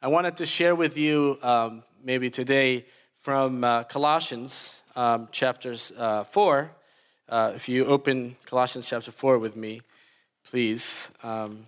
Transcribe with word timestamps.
I 0.00 0.06
wanted 0.06 0.36
to 0.36 0.46
share 0.46 0.76
with 0.76 0.96
you 0.96 1.40
um, 1.42 1.82
maybe 2.04 2.30
today 2.30 2.84
from 3.16 3.64
uh, 3.64 3.82
Colossians 3.82 4.84
um, 4.94 5.26
chapters 5.32 5.92
uh, 5.98 6.22
4. 6.22 6.70
Uh, 7.28 7.52
if 7.56 7.68
you 7.68 7.84
open 7.84 8.36
Colossians 8.46 8.86
chapter 8.86 9.10
4 9.10 9.40
with 9.40 9.56
me, 9.56 9.80
please. 10.48 11.10
Um, 11.24 11.66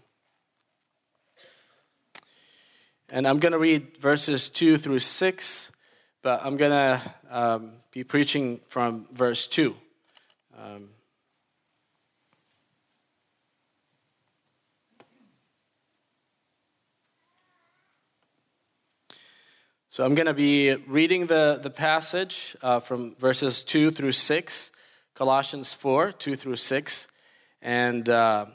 and 3.09 3.27
I'm 3.27 3.41
going 3.41 3.51
to 3.51 3.59
read 3.59 3.97
verses 3.99 4.49
2 4.49 4.79
through 4.79 5.01
6, 5.01 5.73
but 6.23 6.41
I'm 6.45 6.57
going 6.57 6.71
to 6.71 7.03
um, 7.31 7.73
be 7.91 8.05
preaching 8.05 8.61
from 8.69 9.09
verse 9.13 9.49
2. 9.49 9.75
So 19.93 20.05
I'm 20.05 20.15
going 20.15 20.27
to 20.27 20.35
be 20.35 20.77
reading 20.87 21.27
the, 21.27 21.59
the 21.61 21.69
passage 21.69 22.57
uh, 22.63 22.79
from 22.79 23.17
verses 23.17 23.65
2 23.65 23.91
through 23.91 24.13
6, 24.13 24.71
Colossians 25.17 25.75
4, 25.75 26.13
2 26.13 26.37
through 26.37 26.55
6. 26.55 27.09
And 27.61 28.09
uh, 28.09 28.47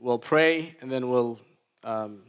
we'll 0.00 0.18
pray 0.18 0.74
and 0.80 0.90
then 0.90 1.10
we'll 1.10 1.38
um, 1.84 2.24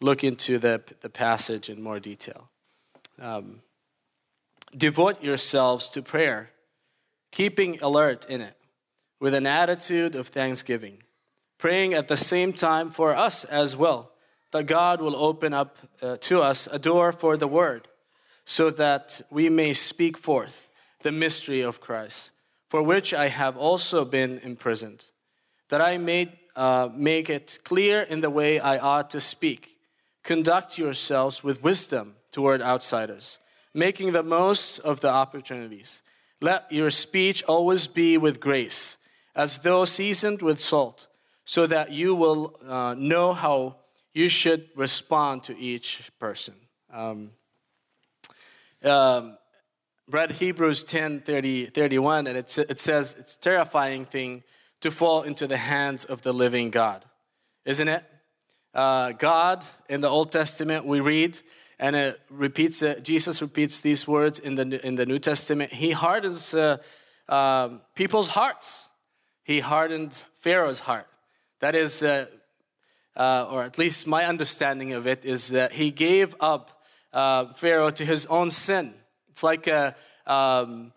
look 0.00 0.22
into 0.22 0.60
the, 0.60 0.80
the 1.00 1.10
passage 1.10 1.68
in 1.68 1.82
more 1.82 1.98
detail. 1.98 2.50
Um, 3.20 3.62
devote 4.76 5.24
yourselves 5.24 5.88
to 5.88 6.02
prayer, 6.02 6.50
keeping 7.32 7.80
alert 7.82 8.26
in 8.26 8.40
it, 8.40 8.56
with 9.18 9.34
an 9.34 9.48
attitude 9.48 10.14
of 10.14 10.28
thanksgiving, 10.28 11.02
praying 11.58 11.94
at 11.94 12.06
the 12.06 12.16
same 12.16 12.52
time 12.52 12.90
for 12.90 13.12
us 13.12 13.42
as 13.42 13.76
well 13.76 14.11
that 14.52 14.66
God 14.66 15.00
will 15.00 15.16
open 15.16 15.52
up 15.52 15.76
uh, 16.00 16.16
to 16.18 16.40
us 16.40 16.68
a 16.70 16.78
door 16.78 17.10
for 17.12 17.36
the 17.36 17.48
word 17.48 17.88
so 18.44 18.70
that 18.70 19.20
we 19.30 19.48
may 19.48 19.72
speak 19.72 20.16
forth 20.16 20.68
the 21.02 21.12
mystery 21.12 21.62
of 21.62 21.80
Christ, 21.80 22.30
for 22.68 22.82
which 22.82 23.12
I 23.12 23.28
have 23.28 23.56
also 23.56 24.04
been 24.04 24.38
imprisoned, 24.42 25.06
that 25.68 25.80
I 25.80 25.98
may 25.98 26.38
uh, 26.54 26.88
make 26.94 27.30
it 27.30 27.58
clear 27.64 28.02
in 28.02 28.20
the 28.20 28.30
way 28.30 28.60
I 28.60 28.78
ought 28.78 29.10
to 29.10 29.20
speak. 29.20 29.78
Conduct 30.22 30.78
yourselves 30.78 31.42
with 31.42 31.62
wisdom 31.62 32.14
toward 32.30 32.62
outsiders, 32.62 33.38
making 33.74 34.12
the 34.12 34.22
most 34.22 34.78
of 34.80 35.00
the 35.00 35.08
opportunities. 35.08 36.02
Let 36.40 36.70
your 36.70 36.90
speech 36.90 37.42
always 37.44 37.86
be 37.86 38.18
with 38.18 38.40
grace, 38.40 38.98
as 39.34 39.58
though 39.58 39.84
seasoned 39.84 40.42
with 40.42 40.60
salt, 40.60 41.06
so 41.44 41.66
that 41.66 41.90
you 41.90 42.14
will 42.14 42.60
uh, 42.68 42.94
know 42.98 43.32
how 43.32 43.76
you 44.14 44.28
should 44.28 44.68
respond 44.74 45.44
to 45.44 45.58
each 45.58 46.10
person. 46.18 46.54
Um, 46.92 47.32
um, 48.84 49.38
read 50.10 50.32
Hebrews 50.32 50.84
10 50.84 51.20
30, 51.20 51.66
31, 51.66 52.26
and 52.26 52.36
it, 52.36 52.58
it 52.58 52.78
says 52.78 53.16
it's 53.18 53.36
terrifying 53.36 54.04
thing 54.04 54.42
to 54.80 54.90
fall 54.90 55.22
into 55.22 55.46
the 55.46 55.56
hands 55.56 56.04
of 56.04 56.22
the 56.22 56.32
living 56.32 56.70
God, 56.70 57.04
isn't 57.64 57.88
it? 57.88 58.04
Uh, 58.74 59.12
God 59.12 59.64
in 59.88 60.00
the 60.00 60.08
Old 60.08 60.32
Testament, 60.32 60.84
we 60.84 61.00
read, 61.00 61.38
and 61.78 61.94
it 61.94 62.20
repeats 62.30 62.82
it, 62.82 63.04
Jesus 63.04 63.40
repeats 63.40 63.80
these 63.80 64.08
words 64.08 64.38
in 64.38 64.54
the, 64.56 64.86
in 64.86 64.96
the 64.96 65.06
New 65.06 65.18
Testament. 65.18 65.72
He 65.72 65.92
hardens 65.92 66.54
uh, 66.54 66.78
um, 67.28 67.82
people's 67.94 68.28
hearts, 68.28 68.88
He 69.44 69.60
hardened 69.60 70.24
Pharaoh's 70.40 70.80
heart. 70.80 71.06
That 71.60 71.74
is, 71.74 72.02
uh, 72.02 72.26
uh, 73.16 73.46
or 73.50 73.62
at 73.62 73.78
least 73.78 74.06
my 74.06 74.24
understanding 74.24 74.92
of 74.92 75.06
it, 75.06 75.24
is 75.24 75.48
that 75.48 75.72
he 75.72 75.90
gave 75.90 76.34
up 76.40 76.82
uh, 77.12 77.46
Pharaoh 77.52 77.90
to 77.90 78.04
his 78.04 78.26
own 78.26 78.50
sin. 78.50 78.94
It's 79.30 79.42
like 79.42 79.66
a, 79.66 79.94
um, 80.26 80.92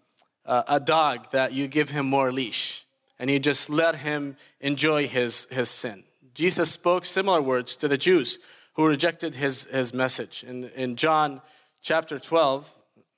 a 0.45 0.79
dog 0.79 1.31
that 1.31 1.53
you 1.53 1.67
give 1.67 1.89
him 1.89 2.05
more 2.05 2.31
leash 2.31 2.85
and 3.19 3.29
you 3.29 3.39
just 3.39 3.69
let 3.69 3.95
him 3.95 4.37
enjoy 4.59 5.07
his, 5.07 5.47
his 5.49 5.69
sin. 5.69 6.03
Jesus 6.33 6.71
spoke 6.71 7.05
similar 7.05 7.41
words 7.41 7.75
to 7.77 7.87
the 7.87 7.97
Jews 7.97 8.39
who 8.73 8.85
rejected 8.85 9.35
his, 9.35 9.65
his 9.65 9.93
message. 9.93 10.43
In, 10.43 10.65
in 10.75 10.95
John 10.97 11.41
chapter 11.81 12.19
12, 12.19 12.73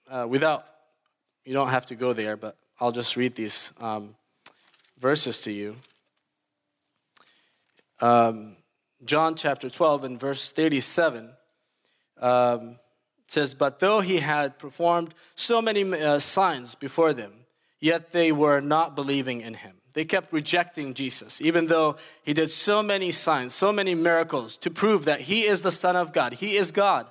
uh, 0.10 0.26
without, 0.30 0.66
you 1.46 1.54
don't 1.54 1.70
have 1.70 1.88
to 1.88 1.96
go 1.96 2.14
there, 2.14 2.38
but 2.38 2.56
I'll 2.80 2.92
just 2.92 3.16
read 3.16 3.34
these 3.34 3.74
um, 3.80 4.16
verses 5.00 5.42
to 5.42 5.52
you. 5.52 5.76
Um, 8.00 8.56
John 9.06 9.36
chapter 9.36 9.70
12 9.70 10.04
and 10.04 10.20
verse 10.20 10.52
37 10.52 11.32
um, 12.20 12.80
says, 13.28 13.54
But 13.54 13.80
though 13.80 14.02
he 14.02 14.18
had 14.18 14.58
performed 14.58 15.14
so 15.36 15.62
many 15.62 15.84
uh, 15.84 16.20
signs 16.20 16.76
before 16.76 17.14
them, 17.14 17.46
yet 17.80 18.12
they 18.12 18.32
were 18.32 18.60
not 18.60 18.96
believing 18.96 19.42
in 19.42 19.54
him. 19.56 19.76
They 19.94 20.06
kept 20.06 20.32
rejecting 20.32 20.94
Jesus, 20.94 21.42
even 21.42 21.68
though 21.68 21.96
he 22.24 22.34
did 22.34 22.52
so 22.52 22.84
many 22.84 23.12
signs, 23.12 23.54
so 23.54 23.72
many 23.72 23.96
miracles 23.96 24.58
to 24.58 24.70
prove 24.70 25.06
that 25.06 25.22
he 25.22 25.44
is 25.44 25.62
the 25.62 25.72
Son 25.72 25.96
of 25.96 26.14
God. 26.14 26.34
He 26.34 26.56
is 26.56 26.72
God. 26.72 27.08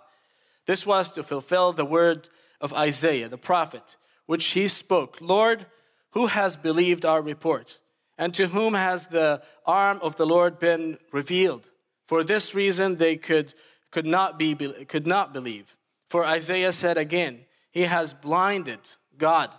This 0.67 0.87
was 0.87 1.11
to 1.13 1.23
fulfill 1.23 1.73
the 1.73 1.85
word 1.85 2.29
of 2.61 2.73
Isaiah, 2.73 3.29
the 3.29 3.39
prophet, 3.39 3.97
which 4.27 4.47
he 4.49 4.69
spoke 4.69 5.19
Lord, 5.21 5.67
who 6.11 6.27
has 6.27 6.57
believed 6.57 7.05
our 7.05 7.21
report? 7.21 7.81
And 8.19 8.33
to 8.35 8.47
whom 8.47 8.75
has 8.75 9.09
the 9.09 9.43
arm 9.67 9.99
of 10.01 10.17
the 10.17 10.27
Lord 10.27 10.59
been 10.59 10.99
revealed? 11.13 11.69
For 12.06 12.22
this 12.22 12.55
reason, 12.55 12.97
they 12.97 13.17
could, 13.17 13.55
could, 13.91 14.06
not 14.06 14.39
be, 14.39 14.55
could 14.55 15.06
not 15.06 15.33
believe. 15.33 15.77
For 16.09 16.25
Isaiah 16.25 16.72
said 16.72 16.97
again, 16.97 17.47
He 17.71 17.83
has 17.83 18.15
blinded, 18.15 18.81
God 19.19 19.50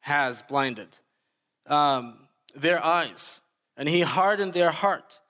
has 0.00 0.42
blinded 0.42 0.98
um, 1.66 2.28
their 2.54 2.82
eyes, 2.84 3.42
and 3.76 3.88
He 3.88 4.00
hardened 4.00 4.52
their 4.52 4.70
heart, 4.70 5.20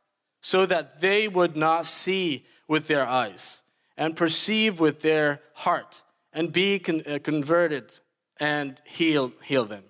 so 0.40 0.66
that 0.66 1.00
they 1.00 1.28
would 1.28 1.56
not 1.56 1.86
see 1.86 2.44
with 2.68 2.86
their 2.86 3.06
eyes, 3.06 3.62
and 3.96 4.16
perceive 4.16 4.80
with 4.80 5.02
their 5.02 5.40
heart, 5.54 6.02
and 6.32 6.52
be 6.52 6.78
con- 6.78 7.02
uh, 7.06 7.18
converted, 7.22 7.92
and 8.40 8.80
heal, 8.84 9.32
heal 9.42 9.64
them. 9.64 9.84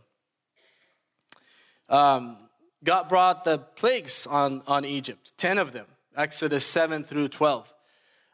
Um, 1.88 2.38
God 2.82 3.08
brought 3.08 3.44
the 3.44 3.58
plagues 3.58 4.26
on, 4.26 4.62
on 4.66 4.84
Egypt, 4.84 5.32
10 5.36 5.58
of 5.58 5.72
them. 5.72 5.86
Exodus 6.16 6.66
7 6.66 7.04
through 7.04 7.28
12. 7.28 7.72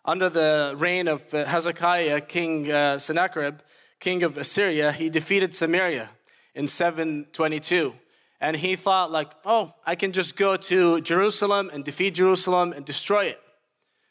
Under 0.05 0.29
the 0.29 0.75
reign 0.79 1.09
of 1.09 1.35
uh, 1.35 1.45
Hezekiah, 1.45 2.23
King 2.23 2.71
uh, 2.71 2.99
Sennacherib, 2.99 3.61
king 4.01 4.23
of 4.23 4.37
Assyria, 4.37 4.93
he 4.93 5.09
defeated 5.11 5.55
Samaria 5.55 6.11
in 6.55 6.67
722. 6.67 7.95
And 8.41 8.57
he 8.57 8.77
thought, 8.77 9.11
like, 9.11 9.31
oh, 9.45 9.75
I 9.85 9.97
can 9.97 10.13
just 10.13 10.37
go 10.37 10.57
to 10.57 11.01
Jerusalem 11.01 11.71
and 11.73 11.85
defeat 11.85 12.15
Jerusalem 12.15 12.73
and 12.73 12.85
destroy 12.85 13.27
it. 13.27 13.41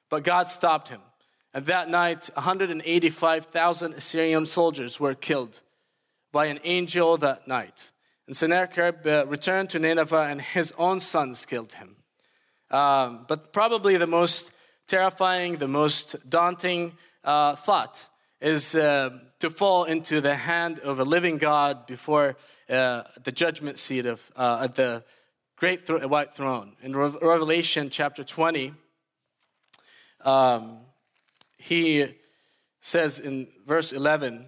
But 0.09 0.23
God 0.23 0.49
stopped 0.49 0.89
him. 0.89 1.01
And 1.53 1.65
that 1.65 1.89
night, 1.89 2.29
185,000 2.33 3.93
Assyrian 3.93 4.45
soldiers 4.45 4.99
were 4.99 5.15
killed 5.15 5.61
by 6.31 6.45
an 6.45 6.59
angel 6.63 7.17
that 7.17 7.47
night. 7.47 7.91
And 8.27 8.35
Sennacherib 8.35 9.07
uh, 9.07 9.25
returned 9.27 9.69
to 9.71 9.79
Nineveh, 9.79 10.27
and 10.29 10.41
his 10.41 10.73
own 10.77 10.99
sons 10.99 11.45
killed 11.45 11.73
him. 11.73 11.96
Um, 12.69 13.25
but 13.27 13.53
probably 13.53 13.97
the 13.97 14.07
most 14.07 14.51
terrifying, 14.87 15.57
the 15.57 15.67
most 15.67 16.15
daunting 16.29 16.93
uh, 17.23 17.55
thought 17.55 18.09
is 18.41 18.75
uh, 18.75 19.17
to 19.39 19.49
fall 19.49 19.83
into 19.83 20.21
the 20.21 20.35
hand 20.35 20.79
of 20.79 20.99
a 20.99 21.03
living 21.03 21.37
God 21.37 21.87
before 21.87 22.37
uh, 22.69 23.03
the 23.23 23.31
judgment 23.31 23.79
seat 23.79 24.05
of 24.05 24.31
uh, 24.35 24.59
at 24.63 24.75
the 24.75 25.03
great 25.55 25.87
th- 25.87 26.03
white 26.03 26.35
throne. 26.35 26.75
In 26.81 26.95
Re- 26.95 27.17
Revelation 27.21 27.89
chapter 27.89 28.23
20, 28.23 28.73
um, 30.21 30.79
he 31.57 32.15
says 32.79 33.19
in 33.19 33.47
verse 33.65 33.91
11, 33.91 34.47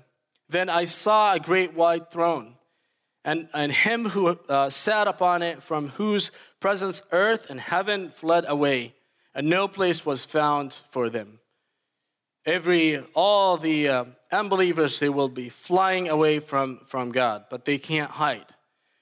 Then 0.49 0.69
I 0.69 0.85
saw 0.85 1.33
a 1.33 1.39
great 1.39 1.73
white 1.73 2.11
throne 2.11 2.55
and, 3.25 3.49
and 3.53 3.71
him 3.71 4.09
who 4.09 4.27
uh, 4.27 4.69
sat 4.69 5.07
upon 5.07 5.41
it, 5.41 5.61
from 5.61 5.89
whose 5.89 6.31
presence 6.59 7.01
earth 7.11 7.49
and 7.49 7.59
heaven 7.59 8.09
fled 8.09 8.45
away, 8.47 8.95
and 9.35 9.49
no 9.49 9.67
place 9.67 10.05
was 10.05 10.25
found 10.25 10.73
for 10.89 11.09
them. 11.09 11.39
Every, 12.45 13.03
all 13.13 13.57
the 13.57 13.87
uh, 13.87 14.05
unbelievers, 14.31 14.99
they 14.99 15.09
will 15.09 15.29
be 15.29 15.49
flying 15.49 16.07
away 16.07 16.39
from, 16.39 16.81
from 16.85 17.11
God, 17.11 17.45
but 17.49 17.65
they 17.65 17.77
can't 17.77 18.11
hide. 18.11 18.45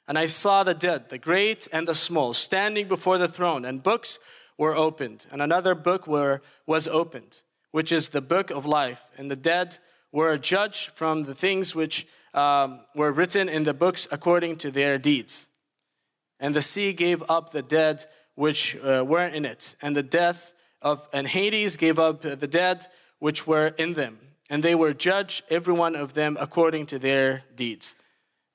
And 0.08 0.18
I 0.18 0.26
saw 0.26 0.64
the 0.64 0.74
dead, 0.74 1.10
the 1.10 1.18
great 1.18 1.68
and 1.72 1.88
the 1.88 1.96
small, 1.96 2.34
standing 2.34 2.88
before 2.88 3.18
the 3.18 3.28
throne, 3.28 3.66
and 3.66 3.84
books 3.84 4.20
were 4.58 4.76
opened, 4.76 5.28
and 5.32 5.42
another 5.42 5.76
book 5.76 6.08
were, 6.08 6.42
was 6.66 6.88
opened, 6.88 7.44
which 7.72 7.92
is 7.92 8.10
the 8.10 8.22
book 8.22 8.50
of 8.50 8.66
life, 8.66 9.04
and 9.18 9.30
the 9.30 9.36
dead 9.36 9.78
were 10.12 10.38
judged 10.38 10.90
from 10.92 11.24
the 11.24 11.36
things 11.36 11.76
which 11.76 12.08
um, 12.34 12.82
were 12.96 13.12
written 13.12 13.50
in 13.50 13.64
the 13.64 13.74
books 13.74 14.08
according 14.12 14.58
to 14.58 14.72
their 14.72 14.98
deeds. 14.98 15.50
And 16.40 16.56
the 16.56 16.62
sea 16.62 16.94
gave 16.94 17.24
up 17.30 17.52
the 17.52 17.62
dead 17.62 18.06
which 18.36 18.78
uh, 18.78 19.04
were 19.06 19.26
in 19.26 19.46
it, 19.46 19.76
and 19.82 19.96
the 19.96 20.04
death 20.04 20.54
of 20.82 21.08
and 21.12 21.28
Hades 21.28 21.76
gave 21.76 21.98
up 21.98 22.22
the 22.22 22.48
dead 22.48 22.86
which 23.20 23.48
were 23.48 23.74
in 23.78 23.94
them, 23.94 24.20
and 24.50 24.64
they 24.64 24.76
were 24.76 24.94
judged 24.94 25.44
every 25.50 25.74
one 25.74 25.96
of 25.96 26.14
them 26.14 26.38
according 26.40 26.86
to 26.88 27.00
their 27.00 27.44
deeds. 27.56 27.96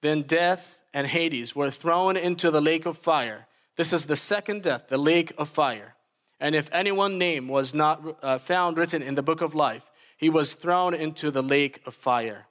Then 0.00 0.22
death 0.22 0.80
and 0.94 1.06
Hades 1.06 1.56
were 1.56 1.70
thrown 1.70 2.16
into 2.16 2.50
the 2.50 2.60
lake 2.60 2.86
of 2.86 2.96
fire. 2.96 3.46
This 3.76 3.92
is 3.92 4.06
the 4.06 4.16
second 4.16 4.62
death, 4.62 4.88
the 4.88 4.98
lake 4.98 5.32
of 5.38 5.48
fire. 5.48 5.94
And 6.38 6.54
if 6.54 6.68
anyone's 6.72 7.18
name 7.18 7.48
was 7.48 7.72
not 7.72 8.18
uh, 8.22 8.38
found 8.38 8.76
written 8.76 9.02
in 9.02 9.14
the 9.14 9.22
book 9.22 9.40
of 9.40 9.54
life, 9.54 9.90
he 10.22 10.30
was 10.30 10.54
thrown 10.54 10.94
into 10.94 11.32
the 11.32 11.42
lake 11.42 11.80
of 11.84 11.92
fire. 11.92 12.46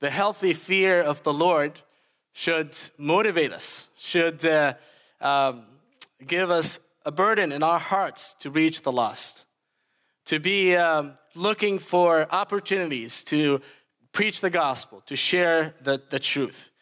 The 0.00 0.10
healthy 0.10 0.52
fear 0.52 1.00
of 1.00 1.22
the 1.22 1.32
Lord 1.32 1.80
should 2.32 2.76
motivate 2.98 3.52
us, 3.52 3.88
should 3.94 4.44
uh, 4.44 4.74
um, 5.20 5.66
give 6.26 6.50
us 6.50 6.80
a 7.06 7.12
burden 7.12 7.52
in 7.52 7.62
our 7.62 7.78
hearts 7.78 8.34
to 8.40 8.50
reach 8.50 8.82
the 8.82 8.90
lost, 8.90 9.44
to 10.24 10.40
be 10.40 10.74
um, 10.74 11.14
looking 11.36 11.78
for 11.78 12.26
opportunities 12.34 13.22
to 13.24 13.60
preach 14.10 14.40
the 14.40 14.50
gospel, 14.50 15.04
to 15.06 15.14
share 15.14 15.74
the, 15.84 16.02
the 16.10 16.18
truth. 16.18 16.72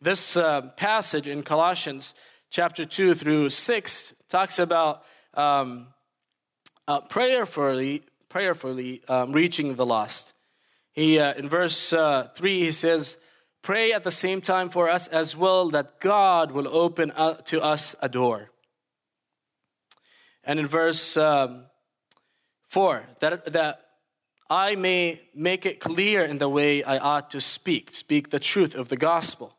This 0.00 0.36
uh, 0.36 0.70
passage 0.76 1.26
in 1.26 1.42
Colossians 1.42 2.14
chapter 2.48 2.84
2 2.84 3.16
through 3.16 3.50
6 3.50 4.14
talks 4.28 4.60
about 4.60 5.02
um, 5.34 5.88
uh, 6.86 7.00
prayerfully, 7.00 8.04
prayerfully 8.28 9.02
um, 9.08 9.32
reaching 9.32 9.74
the 9.76 9.86
lost. 9.86 10.34
He, 10.92 11.18
uh, 11.18 11.34
in 11.34 11.48
verse 11.48 11.92
uh, 11.92 12.28
3, 12.34 12.60
he 12.60 12.72
says, 12.72 13.18
Pray 13.62 13.92
at 13.92 14.04
the 14.04 14.10
same 14.10 14.40
time 14.40 14.70
for 14.70 14.88
us 14.88 15.08
as 15.08 15.36
well 15.36 15.70
that 15.70 16.00
God 16.00 16.52
will 16.52 16.68
open 16.68 17.12
to 17.44 17.60
us 17.62 17.94
a 18.00 18.08
door. 18.08 18.50
And 20.44 20.58
in 20.58 20.66
verse 20.66 21.16
um, 21.16 21.66
4, 22.66 23.04
that, 23.20 23.52
that 23.52 23.80
I 24.48 24.76
may 24.76 25.20
make 25.34 25.66
it 25.66 25.80
clear 25.80 26.24
in 26.24 26.38
the 26.38 26.48
way 26.48 26.82
I 26.82 26.98
ought 26.98 27.30
to 27.30 27.40
speak, 27.40 27.92
speak 27.92 28.30
the 28.30 28.40
truth 28.40 28.74
of 28.74 28.88
the 28.88 28.96
gospel. 28.96 29.56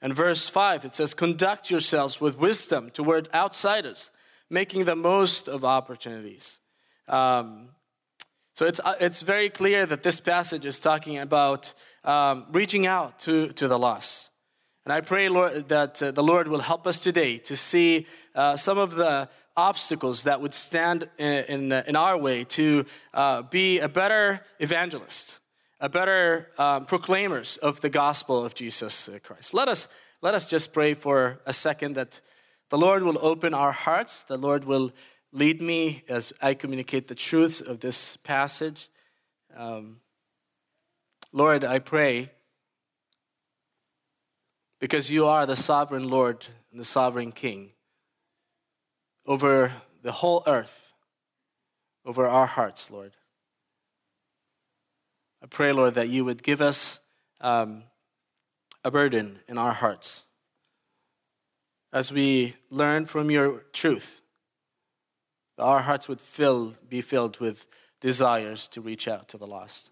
And 0.00 0.14
verse 0.14 0.48
5, 0.48 0.84
it 0.86 0.94
says, 0.94 1.14
Conduct 1.14 1.70
yourselves 1.70 2.20
with 2.20 2.38
wisdom 2.38 2.90
toward 2.90 3.28
outsiders, 3.34 4.10
making 4.48 4.84
the 4.84 4.96
most 4.96 5.48
of 5.48 5.64
opportunities. 5.64 6.60
Um, 7.08 7.70
so 8.54 8.66
it's, 8.66 8.80
uh, 8.84 8.94
it's 9.00 9.22
very 9.22 9.48
clear 9.48 9.86
that 9.86 10.02
this 10.02 10.20
passage 10.20 10.66
is 10.66 10.78
talking 10.78 11.18
about 11.18 11.72
um, 12.04 12.46
reaching 12.52 12.86
out 12.86 13.18
to, 13.20 13.48
to 13.54 13.66
the 13.66 13.78
lost. 13.78 14.30
And 14.84 14.92
I 14.92 15.00
pray, 15.00 15.28
Lord, 15.28 15.68
that 15.68 16.02
uh, 16.02 16.10
the 16.10 16.22
Lord 16.22 16.48
will 16.48 16.60
help 16.60 16.86
us 16.86 17.00
today 17.00 17.38
to 17.38 17.56
see 17.56 18.06
uh, 18.34 18.56
some 18.56 18.78
of 18.78 18.94
the 18.94 19.28
obstacles 19.56 20.24
that 20.24 20.40
would 20.40 20.54
stand 20.54 21.08
in, 21.18 21.44
in, 21.44 21.72
in 21.72 21.96
our 21.96 22.18
way 22.18 22.44
to 22.44 22.84
uh, 23.14 23.42
be 23.42 23.78
a 23.78 23.88
better 23.88 24.40
evangelist, 24.58 25.40
a 25.80 25.88
better 25.88 26.48
um, 26.58 26.84
proclaimers 26.84 27.56
of 27.58 27.80
the 27.80 27.90
gospel 27.90 28.44
of 28.44 28.54
Jesus 28.54 29.08
Christ. 29.22 29.54
Let 29.54 29.68
us, 29.68 29.88
let 30.20 30.34
us 30.34 30.48
just 30.48 30.72
pray 30.72 30.94
for 30.94 31.40
a 31.46 31.52
second 31.52 31.94
that 31.94 32.20
the 32.70 32.78
Lord 32.78 33.02
will 33.02 33.18
open 33.20 33.54
our 33.54 33.72
hearts, 33.72 34.22
the 34.22 34.38
Lord 34.38 34.64
will 34.64 34.92
lead 35.32 35.62
me 35.62 36.04
as 36.08 36.32
I 36.40 36.54
communicate 36.54 37.08
the 37.08 37.14
truths 37.14 37.60
of 37.60 37.80
this 37.80 38.16
passage. 38.18 38.88
Um, 39.56 40.00
Lord, 41.32 41.64
I 41.64 41.78
pray 41.78 42.30
because 44.78 45.10
you 45.10 45.26
are 45.26 45.46
the 45.46 45.56
sovereign 45.56 46.08
Lord 46.08 46.46
and 46.70 46.78
the 46.78 46.84
sovereign 46.84 47.32
King 47.32 47.70
over 49.26 49.72
the 50.02 50.12
whole 50.12 50.42
earth, 50.46 50.92
over 52.04 52.26
our 52.26 52.46
hearts, 52.46 52.90
Lord. 52.90 53.12
I 55.42 55.46
pray, 55.46 55.72
Lord, 55.72 55.94
that 55.94 56.08
you 56.08 56.24
would 56.24 56.42
give 56.42 56.60
us 56.60 57.00
um, 57.40 57.84
a 58.84 58.90
burden 58.90 59.40
in 59.48 59.58
our 59.58 59.72
hearts 59.72 60.26
as 61.92 62.12
we 62.12 62.56
learn 62.70 63.06
from 63.06 63.30
your 63.30 63.64
truth. 63.72 64.21
Our 65.62 65.82
hearts 65.82 66.08
would 66.08 66.20
fill, 66.20 66.74
be 66.88 67.00
filled 67.00 67.38
with 67.38 67.66
desires 68.00 68.68
to 68.68 68.80
reach 68.80 69.06
out 69.08 69.28
to 69.28 69.38
the 69.38 69.46
lost. 69.46 69.90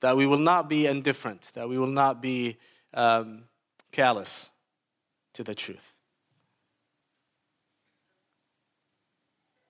That 0.00 0.16
we 0.16 0.26
will 0.26 0.38
not 0.38 0.68
be 0.68 0.86
indifferent, 0.86 1.50
that 1.54 1.68
we 1.68 1.78
will 1.78 1.86
not 1.86 2.22
be 2.22 2.56
um, 2.94 3.44
callous 3.92 4.50
to 5.34 5.44
the 5.44 5.54
truth. 5.54 5.94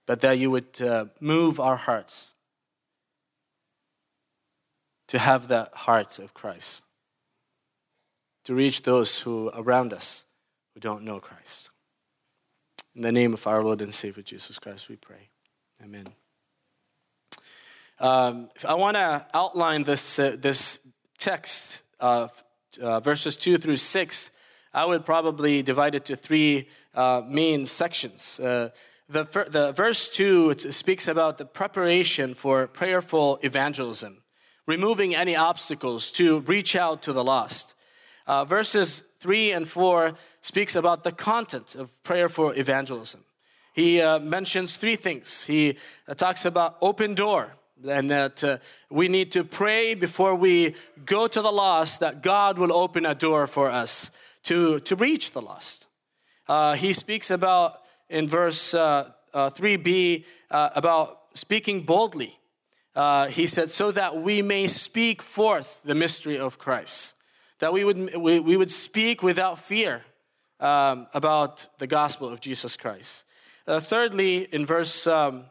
But 0.06 0.20
that 0.20 0.38
you 0.38 0.50
would 0.50 0.81
uh, 0.81 1.06
move 1.20 1.60
our 1.60 1.76
hearts 1.76 2.34
to 5.08 5.19
have 5.19 5.48
the 5.48 5.69
heart 5.75 6.19
of 6.19 6.32
Christ, 6.32 6.82
to 8.44 8.55
reach 8.55 8.82
those 8.82 9.20
who 9.20 9.50
around 9.55 9.93
us 9.93 10.25
who 10.72 10.81
don't 10.81 11.05
know 11.05 11.20
Christ. 11.20 11.71
In 12.94 13.03
the 13.03 13.12
name 13.12 13.33
of 13.33 13.47
our 13.47 13.62
Lord 13.62 13.81
and 13.81 13.94
Savior 13.94 14.23
Jesus 14.23 14.59
Christ, 14.59 14.89
we 14.89 14.97
pray. 14.97 15.31
Amen. 15.83 16.06
Um, 17.99 18.50
I 18.69 18.75
want 18.75 18.97
to 18.97 19.27
outline 19.33 19.85
this, 19.85 20.19
uh, 20.19 20.37
this 20.39 20.81
text, 21.19 21.85
uh, 22.00 22.29
uh, 22.81 23.00
verses 23.00 23.37
2 23.37 23.56
through 23.56 23.79
6. 23.79 24.31
I 24.75 24.85
would 24.85 25.06
probably 25.06 25.62
divide 25.62 25.94
it 25.94 26.05
to 26.06 26.17
three 26.17 26.69
uh, 26.94 27.23
main 27.27 27.65
sections. 27.65 28.39
Uh, 28.39 28.71
the, 29.09 29.25
the 29.50 29.73
verse 29.73 30.11
2 30.11 30.59
speaks 30.59 31.09
about 31.09 31.39
the 31.39 31.47
preparation 31.47 32.35
for 32.35 32.67
prayerful 32.67 33.39
evangelism 33.43 34.23
removing 34.67 35.15
any 35.15 35.35
obstacles 35.35 36.12
to 36.12 36.41
reach 36.41 36.77
out 36.77 37.03
to 37.03 37.12
the 37.12 37.25
lost. 37.25 37.75
Uh, 38.27 38.44
verses 38.44 39.03
3 39.22 39.52
and 39.52 39.69
4 39.69 40.12
speaks 40.40 40.76
about 40.76 41.04
the 41.04 41.12
content 41.12 41.74
of 41.74 41.90
prayer 42.02 42.28
for 42.28 42.54
evangelism. 42.54 43.24
He 43.72 44.02
uh, 44.02 44.19
mentions 44.19 44.76
three 44.76 44.96
things. 44.96 45.44
He 45.44 45.78
uh, 46.06 46.14
talks 46.14 46.44
about 46.44 46.76
open 46.82 47.14
door, 47.14 47.52
and 47.88 48.10
that 48.10 48.44
uh, 48.44 48.58
we 48.90 49.08
need 49.08 49.32
to 49.32 49.44
pray 49.44 49.94
before 49.94 50.34
we 50.34 50.74
go 51.06 51.26
to 51.26 51.40
the 51.40 51.52
lost 51.52 52.00
that 52.00 52.22
God 52.22 52.58
will 52.58 52.72
open 52.72 53.06
a 53.06 53.14
door 53.14 53.46
for 53.46 53.70
us 53.70 54.10
to, 54.42 54.80
to 54.80 54.96
reach 54.96 55.30
the 55.30 55.40
lost. 55.40 55.86
Uh, 56.48 56.74
he 56.74 56.92
speaks 56.92 57.30
about 57.30 57.80
in 58.10 58.28
verse 58.28 58.74
3b 58.74 60.24
uh, 60.50 60.69
about 60.74 61.20
speaking 61.34 61.82
boldly 61.82 62.38
uh, 62.94 63.28
he 63.28 63.46
said, 63.46 63.70
so 63.70 63.90
that 63.90 64.20
we 64.20 64.43
may 64.43 64.67
speak 64.67 65.22
forth 65.22 65.81
the 65.84 65.94
mystery 65.94 66.38
of 66.38 66.58
Christ, 66.58 67.14
that 67.62 67.72
we 67.72 67.84
would, 67.84 68.16
we, 68.16 68.40
we 68.40 68.56
would 68.56 68.72
speak 68.72 69.22
without 69.22 69.56
fear 69.56 70.02
um, 70.58 71.06
about 71.14 71.69
the 71.78 71.86
gospel 71.86 72.28
of 72.28 72.40
Jesus 72.40 72.76
Christ. 72.76 73.24
Uh, 73.69 73.78
thirdly, 73.78 74.48
in 74.52 74.66
verse 74.66 75.06
um, 75.06 75.44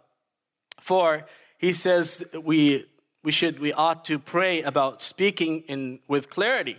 4, 0.81 1.25
he 1.57 1.71
says 1.71 2.21
we, 2.43 2.83
we 3.23 3.31
should 3.31 3.59
we 3.59 3.71
ought 3.71 4.03
to 4.03 4.19
pray 4.19 4.61
about 4.61 5.01
speaking 5.01 5.61
in 5.69 5.99
with 6.09 6.29
clarity 6.29 6.77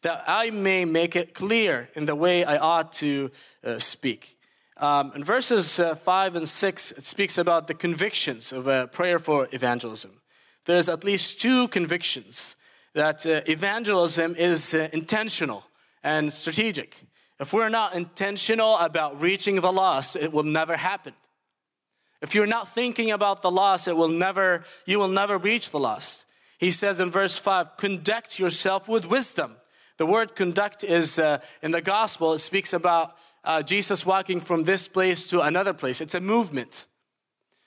that 0.00 0.24
i 0.26 0.50
may 0.50 0.84
make 0.84 1.14
it 1.14 1.32
clear 1.32 1.88
in 1.94 2.06
the 2.06 2.16
way 2.16 2.44
i 2.44 2.56
ought 2.56 2.92
to 2.92 3.30
uh, 3.62 3.78
speak 3.78 4.36
um, 4.78 5.12
in 5.14 5.22
verses 5.22 5.78
uh, 5.78 5.94
5 5.94 6.34
and 6.34 6.48
6, 6.48 6.92
it 6.92 7.04
speaks 7.04 7.38
about 7.38 7.68
the 7.68 7.74
convictions 7.74 8.52
of 8.52 8.66
a 8.66 8.88
prayer 8.88 9.20
for 9.20 9.46
evangelism. 9.52 10.22
There's 10.64 10.88
at 10.88 11.04
least 11.04 11.40
two 11.40 11.68
convictions 11.68 12.56
that 12.94 13.26
uh, 13.26 13.40
evangelism 13.46 14.34
is 14.36 14.74
uh, 14.74 14.88
intentional 14.92 15.64
and 16.02 16.32
strategic. 16.32 16.96
If 17.40 17.52
we're 17.52 17.68
not 17.68 17.94
intentional 17.94 18.76
about 18.78 19.20
reaching 19.20 19.60
the 19.60 19.72
lost, 19.72 20.16
it 20.16 20.32
will 20.32 20.42
never 20.42 20.76
happen. 20.76 21.14
If 22.20 22.34
you're 22.34 22.46
not 22.46 22.68
thinking 22.68 23.10
about 23.10 23.42
the 23.42 23.50
lost, 23.50 23.88
it 23.88 23.96
will 23.96 24.08
never, 24.08 24.64
you 24.86 24.98
will 24.98 25.08
never 25.08 25.38
reach 25.38 25.70
the 25.70 25.78
lost. 25.78 26.24
He 26.58 26.70
says 26.70 27.00
in 27.00 27.10
verse 27.10 27.36
5, 27.36 27.76
conduct 27.76 28.38
yourself 28.38 28.88
with 28.88 29.06
wisdom. 29.06 29.56
The 29.96 30.06
word 30.06 30.36
conduct 30.36 30.84
is 30.84 31.18
uh, 31.18 31.40
in 31.62 31.72
the 31.72 31.82
gospel, 31.82 32.34
it 32.34 32.38
speaks 32.38 32.72
about 32.72 33.16
uh, 33.42 33.62
Jesus 33.62 34.06
walking 34.06 34.40
from 34.40 34.62
this 34.62 34.86
place 34.86 35.26
to 35.26 35.40
another 35.40 35.72
place. 35.72 36.00
It's 36.00 36.14
a 36.14 36.20
movement. 36.20 36.86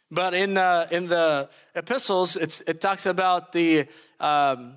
But 0.10 0.34
in, 0.34 0.55
uh, 0.55 0.88
in 0.91 1.08
the 1.08 1.50
epistles, 1.74 2.38
it 2.38 2.79
talks 2.79 3.05
about 3.05 3.51
the 3.51 3.88
um, 4.22 4.75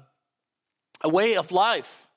a 1.00 1.08
way 1.08 1.36
of 1.36 1.52
life, 1.52 2.08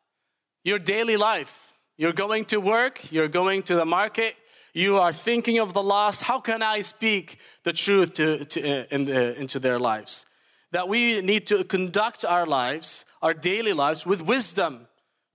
your 0.64 0.80
daily 0.80 1.18
life. 1.18 1.74
You're 1.98 2.14
going 2.14 2.46
to 2.46 2.60
work, 2.60 3.12
you're 3.12 3.28
going 3.28 3.64
to 3.64 3.76
the 3.76 3.86
market, 3.86 4.36
you 4.74 4.98
are 4.98 5.14
thinking 5.14 5.60
of 5.60 5.74
the 5.74 5.84
lost. 5.84 6.24
How 6.24 6.40
can 6.40 6.64
I 6.64 6.82
speak 6.82 7.38
the 7.64 7.74
truth 7.74 8.14
to, 8.16 8.46
to, 8.46 8.62
uh, 8.62 8.86
in 8.90 9.06
the, 9.06 9.40
into 9.40 9.60
their 9.60 9.78
lives? 9.78 10.26
That 10.72 10.88
we 10.88 11.22
need 11.22 11.48
to 11.48 11.64
conduct 11.64 12.24
our 12.26 12.46
lives, 12.46 13.06
our 13.22 13.34
daily 13.34 13.74
lives, 13.74 14.06
with 14.06 14.22
wisdom 14.22 14.88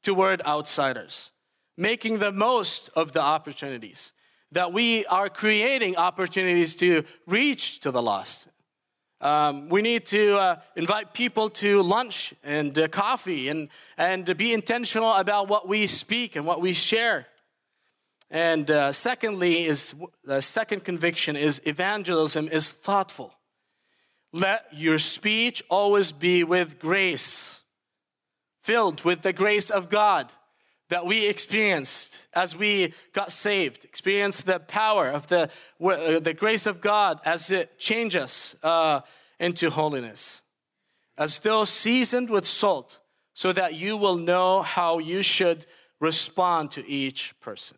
toward 0.02 0.42
outsiders 0.46 1.30
making 1.76 2.18
the 2.18 2.32
most 2.32 2.90
of 2.96 3.12
the 3.12 3.20
opportunities. 3.20 4.12
that 4.52 4.72
we 4.72 5.04
are 5.06 5.28
creating 5.28 5.96
opportunities 5.96 6.76
to 6.76 7.02
reach 7.26 7.80
to 7.80 7.90
the 7.90 8.00
lost. 8.00 8.48
Um, 9.20 9.70
we 9.70 9.80
need 9.80 10.06
to 10.06 10.36
uh, 10.36 10.56
invite 10.74 11.14
people 11.14 11.48
to 11.48 11.82
lunch 11.82 12.34
and 12.44 12.78
uh, 12.78 12.88
coffee 12.88 13.48
and, 13.48 13.70
and 13.96 14.26
to 14.26 14.34
be 14.34 14.52
intentional 14.52 15.12
about 15.14 15.48
what 15.48 15.66
we 15.66 15.86
speak 15.86 16.36
and 16.36 16.44
what 16.46 16.60
we 16.60 16.74
share. 16.74 17.26
And 18.30 18.70
uh, 18.70 18.92
secondly, 18.92 19.64
is 19.64 19.94
the 20.24 20.42
second 20.42 20.84
conviction 20.84 21.36
is 21.36 21.62
evangelism 21.64 22.48
is 22.48 22.72
thoughtful. 22.72 23.34
Let 24.32 24.66
your 24.72 24.98
speech 24.98 25.62
always 25.70 26.12
be 26.12 26.44
with 26.44 26.78
grace, 26.78 27.64
filled 28.62 29.04
with 29.04 29.22
the 29.22 29.32
grace 29.32 29.70
of 29.70 29.88
God 29.88 30.32
that 30.88 31.06
we 31.06 31.28
experienced 31.28 32.28
as 32.34 32.56
we 32.56 32.94
got 33.12 33.32
saved, 33.32 33.84
experienced 33.84 34.46
the 34.46 34.60
power 34.60 35.08
of 35.08 35.26
the, 35.28 35.50
uh, 35.82 36.20
the 36.20 36.34
grace 36.34 36.66
of 36.66 36.80
God 36.80 37.20
as 37.24 37.50
it 37.50 37.78
changes 37.78 38.16
us 38.22 38.56
uh, 38.62 39.00
into 39.40 39.70
holiness. 39.70 40.42
As 41.18 41.38
though 41.40 41.64
seasoned 41.64 42.30
with 42.30 42.46
salt, 42.46 43.00
so 43.32 43.52
that 43.52 43.74
you 43.74 43.96
will 43.96 44.16
know 44.16 44.62
how 44.62 44.98
you 44.98 45.22
should 45.22 45.66
respond 46.00 46.70
to 46.70 46.88
each 46.88 47.38
person. 47.40 47.76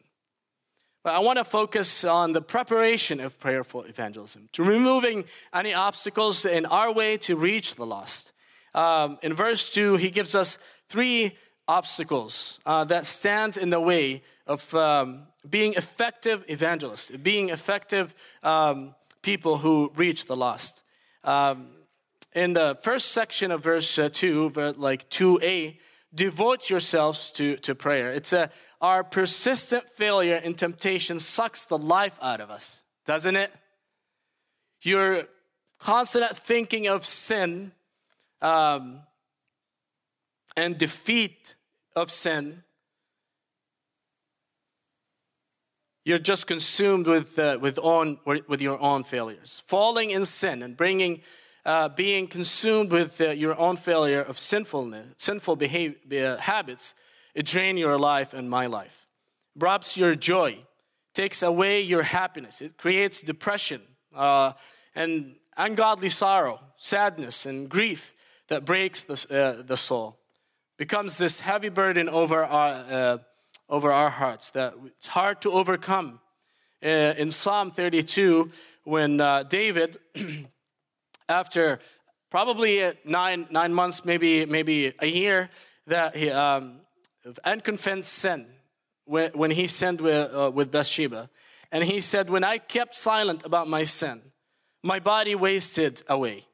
But 1.02 1.14
I 1.14 1.20
want 1.20 1.38
to 1.38 1.44
focus 1.44 2.04
on 2.04 2.32
the 2.32 2.42
preparation 2.42 3.20
of 3.20 3.38
prayerful 3.38 3.84
evangelism, 3.84 4.48
to 4.52 4.62
removing 4.62 5.24
any 5.52 5.72
obstacles 5.72 6.44
in 6.44 6.66
our 6.66 6.92
way 6.92 7.16
to 7.18 7.36
reach 7.36 7.76
the 7.76 7.86
lost. 7.86 8.32
Um, 8.74 9.18
in 9.22 9.34
verse 9.34 9.70
2, 9.70 9.96
he 9.96 10.10
gives 10.10 10.34
us 10.34 10.58
three 10.88 11.36
obstacles 11.68 12.58
uh, 12.66 12.84
that 12.84 13.06
stand 13.06 13.56
in 13.56 13.70
the 13.70 13.80
way 13.80 14.22
of 14.46 14.74
um, 14.74 15.28
being 15.48 15.74
effective 15.74 16.44
evangelists, 16.48 17.10
being 17.10 17.50
effective 17.50 18.14
um, 18.42 18.94
people 19.22 19.58
who 19.58 19.92
reach 19.94 20.24
the 20.24 20.34
lost. 20.34 20.82
Um, 21.22 21.70
in 22.34 22.54
the 22.54 22.78
first 22.82 23.12
section 23.12 23.50
of 23.52 23.62
verse 23.62 23.98
uh, 23.98 24.08
2, 24.12 24.74
like 24.76 25.08
2a, 25.10 25.76
devote 26.14 26.70
yourselves 26.70 27.30
to, 27.32 27.56
to 27.58 27.74
prayer. 27.74 28.12
It's 28.12 28.32
a, 28.32 28.50
our 28.80 29.04
persistent 29.04 29.90
failure 29.90 30.36
in 30.36 30.54
temptation 30.54 31.20
sucks 31.20 31.66
the 31.66 31.78
life 31.78 32.18
out 32.22 32.40
of 32.40 32.50
us, 32.50 32.84
doesn't 33.04 33.36
it? 33.36 33.52
Your 34.80 35.24
constant 35.78 36.36
thinking 36.36 36.86
of 36.88 37.04
sin 37.04 37.72
um, 38.40 39.00
and 40.56 40.78
defeat 40.78 41.54
of 41.98 42.10
sin, 42.10 42.62
you're 46.04 46.18
just 46.18 46.46
consumed 46.46 47.06
with, 47.06 47.38
uh, 47.38 47.58
with, 47.60 47.78
own, 47.82 48.18
with 48.24 48.62
your 48.62 48.80
own 48.80 49.04
failures. 49.04 49.62
Falling 49.66 50.10
in 50.10 50.24
sin 50.24 50.62
and 50.62 50.76
bringing, 50.76 51.20
uh, 51.66 51.90
being 51.90 52.26
consumed 52.26 52.90
with 52.90 53.20
uh, 53.20 53.30
your 53.30 53.58
own 53.58 53.76
failure 53.76 54.22
of 54.22 54.38
sinfulness, 54.38 55.06
sinful 55.18 55.56
behavior, 55.56 56.38
habits, 56.38 56.94
it 57.34 57.44
drains 57.44 57.78
your 57.78 57.98
life 57.98 58.32
and 58.32 58.48
my 58.48 58.66
life. 58.66 59.06
Robs 59.54 59.96
your 59.96 60.14
joy, 60.14 60.64
takes 61.14 61.42
away 61.42 61.82
your 61.82 62.04
happiness. 62.04 62.62
It 62.62 62.78
creates 62.78 63.20
depression 63.20 63.82
uh, 64.14 64.52
and 64.94 65.36
ungodly 65.56 66.08
sorrow, 66.08 66.60
sadness, 66.78 67.44
and 67.44 67.68
grief 67.68 68.14
that 68.46 68.64
breaks 68.64 69.02
the, 69.02 69.26
uh, 69.28 69.62
the 69.62 69.76
soul 69.76 70.17
becomes 70.78 71.18
this 71.18 71.40
heavy 71.40 71.68
burden 71.68 72.08
over 72.08 72.44
our, 72.44 72.72
uh, 72.88 73.18
over 73.68 73.92
our 73.92 74.08
hearts 74.08 74.50
that 74.50 74.74
it's 74.86 75.08
hard 75.08 75.42
to 75.42 75.50
overcome. 75.50 76.20
Uh, 76.82 77.14
in 77.18 77.30
Psalm 77.32 77.72
32, 77.72 78.50
when 78.84 79.20
uh, 79.20 79.42
David, 79.42 79.98
after 81.28 81.80
probably 82.30 82.92
nine, 83.04 83.48
nine 83.50 83.74
months, 83.74 84.04
maybe, 84.04 84.46
maybe 84.46 84.94
a 85.00 85.06
year, 85.06 85.50
that 85.88 86.14
he, 86.14 86.30
um, 86.30 86.80
unconfessed 87.44 88.12
sin, 88.12 88.46
when, 89.04 89.32
when 89.32 89.50
he 89.50 89.66
sinned 89.66 90.00
with, 90.00 90.32
uh, 90.32 90.50
with 90.54 90.70
Bathsheba, 90.70 91.28
and 91.72 91.82
he 91.82 92.00
said, 92.00 92.30
When 92.30 92.44
I 92.44 92.58
kept 92.58 92.94
silent 92.94 93.44
about 93.44 93.68
my 93.68 93.82
sin, 93.82 94.22
my 94.84 95.00
body 95.00 95.34
wasted 95.34 96.02
away 96.08 96.46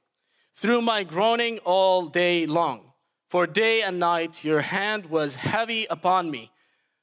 through 0.54 0.80
my 0.80 1.04
groaning 1.04 1.58
all 1.64 2.06
day 2.06 2.46
long. 2.46 2.93
For 3.28 3.46
day 3.46 3.82
and 3.82 3.98
night 3.98 4.44
your 4.44 4.60
hand 4.60 5.06
was 5.06 5.36
heavy 5.36 5.86
upon 5.90 6.30
me. 6.30 6.50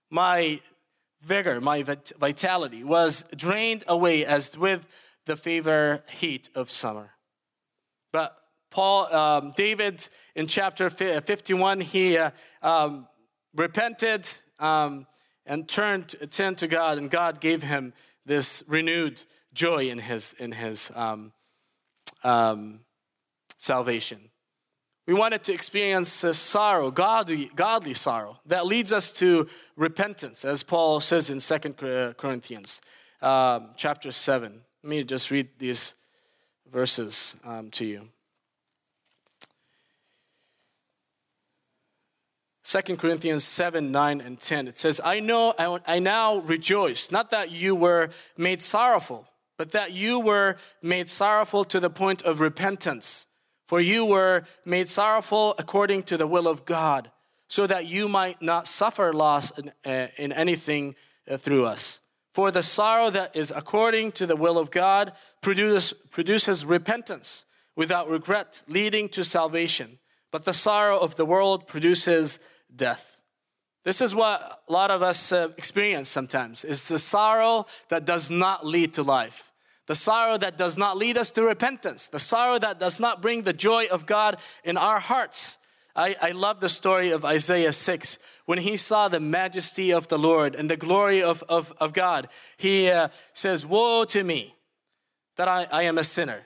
My 0.09 0.61
vigor, 1.21 1.61
my 1.61 1.83
vitality 1.83 2.83
was 2.83 3.25
drained 3.35 3.83
away 3.87 4.25
as 4.25 4.57
with 4.57 4.87
the 5.25 5.35
fever 5.35 6.03
heat 6.09 6.49
of 6.55 6.69
summer. 6.69 7.11
But 8.11 8.35
Paul, 8.71 9.13
um, 9.13 9.53
David, 9.55 10.07
in 10.35 10.47
chapter 10.47 10.89
51, 10.89 11.81
he 11.81 12.17
uh, 12.17 12.31
um, 12.61 13.07
repented 13.53 14.27
um, 14.59 15.05
and 15.45 15.67
turned, 15.67 16.15
turned 16.31 16.57
to 16.59 16.67
God, 16.67 16.97
and 16.97 17.09
God 17.09 17.41
gave 17.41 17.63
him 17.63 17.93
this 18.25 18.63
renewed 18.67 19.23
joy 19.53 19.89
in 19.89 19.99
his, 19.99 20.33
in 20.39 20.53
his 20.53 20.91
um, 20.95 21.33
um, 22.23 22.81
salvation. 23.57 24.30
We 25.11 25.19
wanted 25.19 25.43
to 25.43 25.53
experience 25.53 26.09
sorrow, 26.09 26.89
godly, 26.89 27.51
godly 27.53 27.93
sorrow, 27.93 28.39
that 28.45 28.65
leads 28.65 28.93
us 28.93 29.11
to 29.19 29.49
repentance, 29.75 30.45
as 30.45 30.63
Paul 30.63 31.01
says 31.01 31.29
in 31.29 31.41
Second 31.41 31.75
Corinthians 31.75 32.81
um, 33.21 33.71
chapter 33.75 34.09
7. 34.13 34.61
Let 34.81 34.89
me 34.89 35.03
just 35.03 35.29
read 35.29 35.49
these 35.59 35.95
verses 36.71 37.35
um, 37.43 37.71
to 37.71 37.85
you. 37.85 38.07
2 42.63 42.95
Corinthians 42.95 43.43
7, 43.43 43.91
9, 43.91 44.21
and 44.21 44.39
10. 44.39 44.69
It 44.69 44.77
says, 44.77 45.01
I 45.03 45.19
know, 45.19 45.53
I 45.85 45.99
now 45.99 46.37
rejoice, 46.37 47.11
not 47.11 47.31
that 47.31 47.51
you 47.51 47.75
were 47.75 48.11
made 48.37 48.61
sorrowful, 48.61 49.27
but 49.57 49.73
that 49.73 49.91
you 49.91 50.21
were 50.21 50.55
made 50.81 51.09
sorrowful 51.09 51.65
to 51.65 51.81
the 51.81 51.89
point 51.89 52.21
of 52.21 52.39
repentance. 52.39 53.27
For 53.71 53.79
you 53.79 54.03
were 54.03 54.43
made 54.65 54.89
sorrowful 54.89 55.55
according 55.57 56.03
to 56.03 56.17
the 56.17 56.27
will 56.27 56.45
of 56.45 56.65
God, 56.65 57.09
so 57.47 57.65
that 57.67 57.87
you 57.87 58.09
might 58.09 58.41
not 58.41 58.67
suffer 58.67 59.13
loss 59.13 59.57
in, 59.57 59.71
uh, 59.85 60.07
in 60.17 60.33
anything 60.33 60.93
uh, 61.25 61.37
through 61.37 61.67
us. 61.67 62.01
For 62.33 62.51
the 62.51 62.63
sorrow 62.63 63.09
that 63.11 63.33
is 63.33 63.49
according 63.55 64.11
to 64.19 64.27
the 64.27 64.35
will 64.35 64.57
of 64.57 64.71
God 64.71 65.13
produces, 65.39 65.93
produces 66.09 66.65
repentance 66.65 67.45
without 67.77 68.09
regret, 68.09 68.61
leading 68.67 69.07
to 69.07 69.23
salvation. 69.23 69.99
But 70.31 70.43
the 70.43 70.53
sorrow 70.53 70.99
of 70.99 71.15
the 71.15 71.25
world 71.25 71.65
produces 71.65 72.41
death. 72.75 73.21
This 73.85 74.01
is 74.01 74.13
what 74.13 74.63
a 74.67 74.73
lot 74.73 74.91
of 74.91 75.01
us 75.01 75.31
uh, 75.31 75.47
experience 75.57 76.09
sometimes. 76.09 76.65
It's 76.65 76.89
the 76.89 76.99
sorrow 76.99 77.67
that 77.87 78.03
does 78.03 78.29
not 78.29 78.65
lead 78.65 78.91
to 78.95 79.01
life 79.01 79.50
the 79.91 79.95
sorrow 79.95 80.37
that 80.37 80.57
does 80.57 80.77
not 80.77 80.95
lead 80.95 81.17
us 81.17 81.31
to 81.31 81.43
repentance, 81.43 82.07
the 82.07 82.17
sorrow 82.17 82.57
that 82.57 82.79
does 82.79 82.97
not 82.97 83.21
bring 83.21 83.41
the 83.41 83.51
joy 83.51 83.87
of 83.91 84.05
God 84.05 84.37
in 84.63 84.77
our 84.77 85.01
hearts. 85.01 85.59
I, 85.93 86.15
I 86.21 86.31
love 86.31 86.61
the 86.61 86.69
story 86.69 87.11
of 87.11 87.25
Isaiah 87.25 87.73
6. 87.73 88.17
When 88.45 88.59
he 88.59 88.77
saw 88.77 89.09
the 89.09 89.19
majesty 89.19 89.91
of 89.91 90.07
the 90.07 90.17
Lord 90.17 90.55
and 90.55 90.71
the 90.71 90.77
glory 90.77 91.21
of, 91.21 91.43
of, 91.49 91.73
of 91.77 91.91
God, 91.91 92.29
he 92.55 92.89
uh, 92.89 93.09
says, 93.33 93.65
Woe 93.65 94.05
to 94.05 94.23
me 94.23 94.55
that 95.35 95.49
I, 95.49 95.67
I 95.69 95.83
am 95.83 95.97
a 95.97 96.05
sinner, 96.05 96.39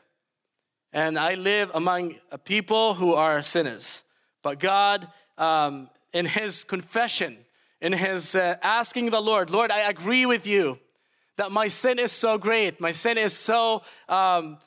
and 0.92 1.20
I 1.20 1.36
live 1.36 1.70
among 1.76 2.16
a 2.32 2.40
people 2.40 2.96
who 2.96 3.14
are 3.14 3.44
sinners. 3.44 4.04
But 4.42 4.58
God, 4.58 5.08
um, 5.38 5.92
in 6.14 6.26
his 6.26 6.64
confession, 6.64 7.38
in 7.80 7.94
his 7.94 8.34
uh, 8.34 8.56
asking 8.64 9.12
the 9.12 9.22
Lord, 9.22 9.52
Lord, 9.52 9.70
I 9.70 9.82
agree 9.82 10.26
with 10.26 10.48
you 10.48 10.80
that 11.38 11.52
my 11.52 11.68
sin 11.68 12.00
is 12.00 12.12
so 12.12 12.38
great, 12.38 12.80
my 12.80 12.92
sin 12.92 13.18
is 13.18 13.36
so 13.38 13.82
um, 14.08 14.58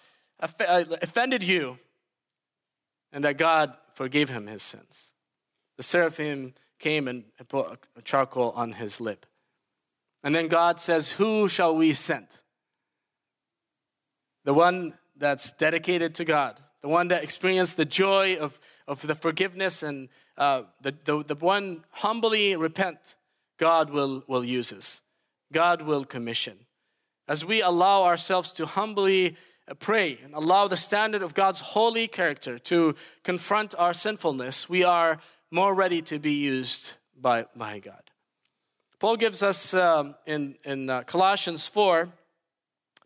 uh, 0.41 0.85
offended 1.03 1.43
you, 1.43 1.79
and 3.13 3.25
that 3.25 3.39
God 3.39 3.77
forgave 3.95 4.29
him 4.29 4.47
his 4.47 4.63
sins. 4.63 5.13
The 5.77 5.83
seraphim 5.83 6.55
came 6.79 7.09
and 7.09 7.25
put 7.49 7.79
charcoal 8.05 8.53
on 8.53 8.73
his 8.73 9.01
lip. 9.01 9.27
And 10.23 10.35
then 10.35 10.49
God 10.49 10.81
says, 10.81 11.13
Who 11.13 11.49
shall 11.49 11.75
we 11.75 11.93
send? 11.93 12.27
The 14.45 14.55
one 14.55 14.95
that's 15.17 15.53
dedicated 15.53 16.15
to 16.17 16.25
God, 16.25 16.61
the 16.83 16.89
one 16.89 17.09
that 17.09 17.23
experienced 17.23 17.77
the 17.77 17.85
joy 17.85 18.37
of, 18.37 18.61
of 18.87 19.07
the 19.07 19.15
forgiveness 19.15 19.83
and 19.83 20.09
uh, 20.37 20.63
the, 20.81 20.95
the, 21.05 21.25
the 21.25 21.35
one 21.35 21.85
humbly 21.91 22.57
repent, 22.57 23.17
God 23.59 23.91
will, 23.91 24.25
will 24.29 24.45
use 24.45 24.73
us. 24.73 25.03
God 25.53 25.83
will 25.83 26.05
commission. 26.05 26.59
As 27.27 27.45
we 27.45 27.61
allow 27.61 28.05
ourselves 28.05 28.53
to 28.53 28.67
humbly 28.67 29.37
pray 29.79 30.19
and 30.23 30.35
allow 30.35 30.69
the 30.69 30.77
standard 30.77 31.23
of 31.23 31.35
God's 31.35 31.61
holy 31.61 32.09
character 32.09 32.59
to 32.59 32.95
confront 33.23 33.75
our 33.79 33.93
sinfulness, 33.93 34.69
we 34.69 34.83
are 34.85 35.19
more 35.51 35.75
ready 35.75 36.03
to 36.03 36.19
be 36.19 36.33
used 36.33 36.95
by, 37.21 37.47
by 37.57 37.79
God. 37.79 38.03
Paul 38.99 39.17
gives 39.17 39.43
us 39.43 39.75
um, 39.75 40.15
in, 40.27 40.57
in 40.65 40.91
uh, 40.91 41.03
Colossians 41.03 41.67
4 41.67 42.09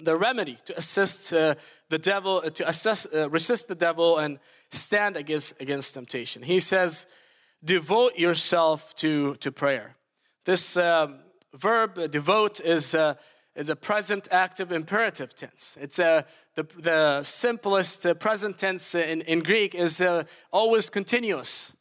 the 0.00 0.16
remedy 0.16 0.58
to 0.64 0.76
assist 0.76 1.32
uh, 1.32 1.54
the 1.88 1.98
devil, 1.98 2.42
uh, 2.44 2.50
to 2.50 2.68
assess, 2.68 3.06
uh, 3.14 3.28
resist 3.30 3.68
the 3.68 3.74
devil 3.74 4.18
and 4.18 4.38
stand 4.70 5.16
against, 5.16 5.60
against 5.60 5.94
temptation. 5.94 6.42
He 6.42 6.60
says, 6.60 7.06
devote 7.64 8.16
yourself 8.16 8.94
to, 8.96 9.36
to 9.36 9.52
prayer. 9.52 9.96
This 10.44 10.76
um, 10.76 11.20
verb, 11.54 11.98
uh, 11.98 12.06
devote, 12.06 12.60
is, 12.60 12.94
uh, 12.94 13.14
is 13.54 13.68
a 13.68 13.76
present 13.76 14.28
active 14.30 14.72
imperative 14.72 15.34
tense. 15.34 15.76
It's 15.80 15.98
a, 15.98 16.24
the, 16.54 16.66
the 16.78 17.22
simplest 17.22 18.06
present 18.18 18.58
tense 18.58 18.94
in, 18.94 19.22
in 19.22 19.40
Greek 19.40 19.74
is 19.74 20.02
always 20.50 20.90
continuous 20.90 21.74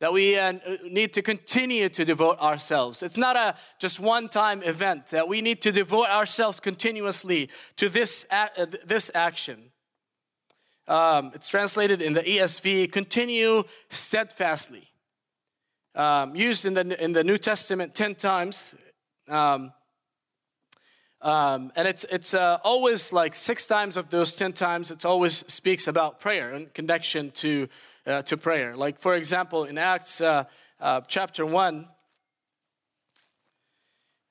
that 0.00 0.12
we 0.12 0.38
uh, 0.38 0.52
need 0.88 1.12
to 1.12 1.22
continue 1.22 1.88
to 1.88 2.04
devote 2.04 2.38
ourselves. 2.40 3.02
It's 3.02 3.16
not 3.16 3.36
a 3.36 3.56
just 3.78 3.98
one-time 3.98 4.62
event. 4.62 5.08
That 5.08 5.28
we 5.28 5.40
need 5.40 5.60
to 5.62 5.72
devote 5.72 6.08
ourselves 6.08 6.60
continuously 6.60 7.50
to 7.76 7.88
this 7.88 8.24
uh, 8.30 8.48
this 8.84 9.10
action. 9.14 9.72
Um, 10.86 11.32
it's 11.34 11.48
translated 11.48 12.00
in 12.00 12.12
the 12.12 12.22
ESV: 12.22 12.92
"Continue 12.92 13.64
steadfastly." 13.88 14.88
Um, 15.94 16.36
used 16.36 16.64
in 16.64 16.74
the 16.74 17.02
in 17.02 17.12
the 17.12 17.24
New 17.24 17.38
Testament 17.38 17.94
ten 17.94 18.14
times. 18.14 18.74
Um, 19.28 19.72
um, 21.20 21.72
and 21.74 21.88
it's, 21.88 22.04
it's 22.04 22.32
uh, 22.32 22.58
always 22.62 23.12
like 23.12 23.34
six 23.34 23.66
times 23.66 23.96
of 23.96 24.08
those 24.08 24.34
10 24.34 24.52
times, 24.52 24.90
it 24.90 25.04
always 25.04 25.44
speaks 25.52 25.88
about 25.88 26.20
prayer 26.20 26.52
and 26.52 26.72
connection 26.72 27.32
to, 27.32 27.68
uh, 28.06 28.22
to 28.22 28.36
prayer. 28.36 28.76
Like, 28.76 29.00
for 29.00 29.14
example, 29.14 29.64
in 29.64 29.78
Acts 29.78 30.20
uh, 30.20 30.44
uh 30.80 31.00
chapter 31.08 31.44
1, 31.44 31.88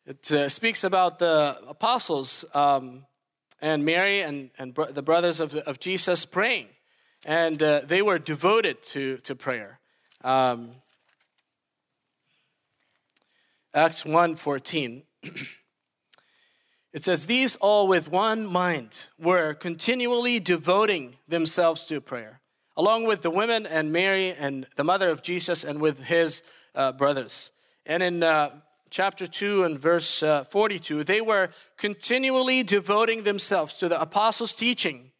it 0.05 0.31
uh, 0.31 0.47
speaks 0.47 0.85
about 0.85 1.19
the 1.19 1.57
apostles 1.67 2.45
um, 2.53 3.05
and 3.61 3.83
Mary 3.83 4.21
and, 4.21 4.51
and 4.57 4.73
the 4.73 5.01
brothers 5.01 5.41
of, 5.41 5.53
of 5.53 5.81
Jesus 5.81 6.25
praying. 6.25 6.67
And 7.25 7.61
uh, 7.61 7.81
they 7.83 8.01
were 8.01 8.17
devoted 8.17 8.81
to, 8.83 9.17
to 9.17 9.35
prayer. 9.35 9.79
Um, 10.23 10.71
Acts 13.73 14.05
1 14.05 14.35
14. 14.35 15.03
It 16.93 17.05
says, 17.05 17.27
These 17.27 17.57
all 17.57 17.87
with 17.87 18.09
one 18.09 18.47
mind 18.47 19.07
were 19.19 19.53
continually 19.53 20.39
devoting 20.39 21.17
themselves 21.27 21.85
to 21.85 22.01
prayer, 22.01 22.41
along 22.75 23.03
with 23.03 23.21
the 23.21 23.29
women 23.29 23.67
and 23.67 23.91
Mary 23.91 24.33
and 24.33 24.65
the 24.77 24.83
mother 24.83 25.09
of 25.09 25.21
Jesus 25.21 25.63
and 25.63 25.79
with 25.79 26.05
his 26.05 26.41
uh, 26.73 26.93
brothers. 26.93 27.51
And 27.85 28.01
in 28.01 28.23
uh, 28.23 28.49
chapter 28.89 29.27
2 29.27 29.63
and 29.63 29.79
verse 29.79 30.23
uh, 30.23 30.45
42, 30.45 31.03
they 31.03 31.21
were 31.21 31.49
continually 31.77 32.63
devoting 32.63 33.23
themselves 33.23 33.75
to 33.75 33.87
the 33.87 34.01
apostles' 34.01 34.53
teaching 34.53 35.11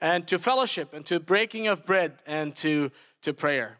and 0.00 0.26
to 0.28 0.38
fellowship 0.38 0.94
and 0.94 1.04
to 1.04 1.20
breaking 1.20 1.66
of 1.66 1.84
bread 1.84 2.22
and 2.26 2.56
to, 2.56 2.90
to 3.22 3.34
prayer. 3.34 3.76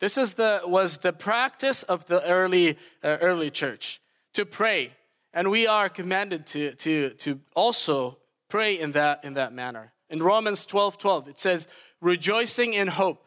This 0.00 0.16
is 0.16 0.34
the, 0.34 0.62
was 0.64 0.98
the 0.98 1.12
practice 1.12 1.82
of 1.82 2.06
the 2.06 2.24
early, 2.28 2.78
uh, 3.02 3.18
early 3.20 3.50
church 3.50 4.00
to 4.34 4.46
pray 4.46 4.92
and 5.32 5.50
we 5.50 5.66
are 5.66 5.88
commanded 5.88 6.46
to, 6.46 6.74
to, 6.74 7.10
to 7.10 7.40
also 7.54 8.18
pray 8.48 8.78
in 8.78 8.92
that, 8.92 9.24
in 9.24 9.34
that 9.34 9.52
manner. 9.52 9.92
In 10.10 10.22
Romans 10.22 10.64
12 10.64 10.98
12, 10.98 11.28
it 11.28 11.38
says, 11.38 11.68
rejoicing 12.00 12.72
in 12.72 12.88
hope, 12.88 13.24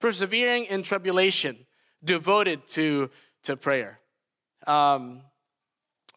persevering 0.00 0.66
in 0.66 0.82
tribulation, 0.82 1.66
devoted 2.04 2.68
to, 2.68 3.10
to 3.42 3.56
prayer. 3.56 3.98
Um, 4.66 5.22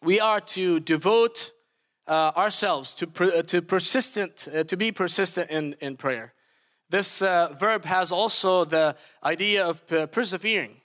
we 0.02 0.20
are 0.20 0.40
to 0.40 0.78
devote 0.80 1.52
uh, 2.06 2.32
ourselves 2.36 2.94
to, 2.94 3.06
per, 3.08 3.42
to 3.42 3.62
persistent, 3.62 4.48
uh, 4.54 4.62
to 4.64 4.76
be 4.76 4.92
persistent 4.92 5.50
in, 5.50 5.74
in 5.80 5.96
prayer. 5.96 6.32
This 6.88 7.22
uh, 7.22 7.54
verb 7.58 7.84
has 7.84 8.12
also 8.12 8.64
the 8.64 8.96
idea 9.24 9.66
of 9.66 9.86
persevering, 10.12 10.76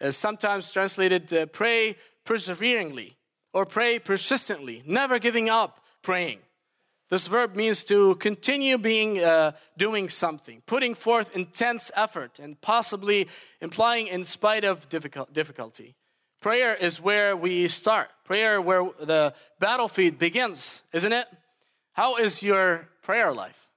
as 0.00 0.16
sometimes 0.16 0.70
translated 0.70 1.32
uh, 1.32 1.46
pray 1.46 1.96
perseveringly 2.24 3.16
or 3.52 3.66
pray 3.66 3.98
persistently, 3.98 4.82
never 4.86 5.18
giving 5.18 5.48
up 5.48 5.80
praying. 6.02 6.38
This 7.08 7.26
verb 7.26 7.56
means 7.56 7.84
to 7.84 8.16
continue 8.16 8.76
being 8.76 9.18
uh, 9.24 9.52
doing 9.78 10.10
something, 10.10 10.62
putting 10.66 10.94
forth 10.94 11.34
intense 11.34 11.90
effort, 11.96 12.38
and 12.38 12.60
possibly 12.60 13.28
implying 13.60 14.08
in 14.08 14.24
spite 14.24 14.64
of 14.64 14.88
difficult, 14.90 15.32
difficulty. 15.32 15.94
Prayer 16.40 16.74
is 16.74 17.00
where 17.00 17.34
we 17.34 17.66
start. 17.66 18.10
Prayer 18.24 18.60
where 18.60 18.90
the 19.00 19.34
battlefield 19.58 20.18
begins, 20.18 20.84
isn't 20.92 21.12
it? 21.12 21.26
How 21.94 22.16
is 22.16 22.42
your 22.42 22.88
prayer 23.02 23.32
life? 23.32 23.67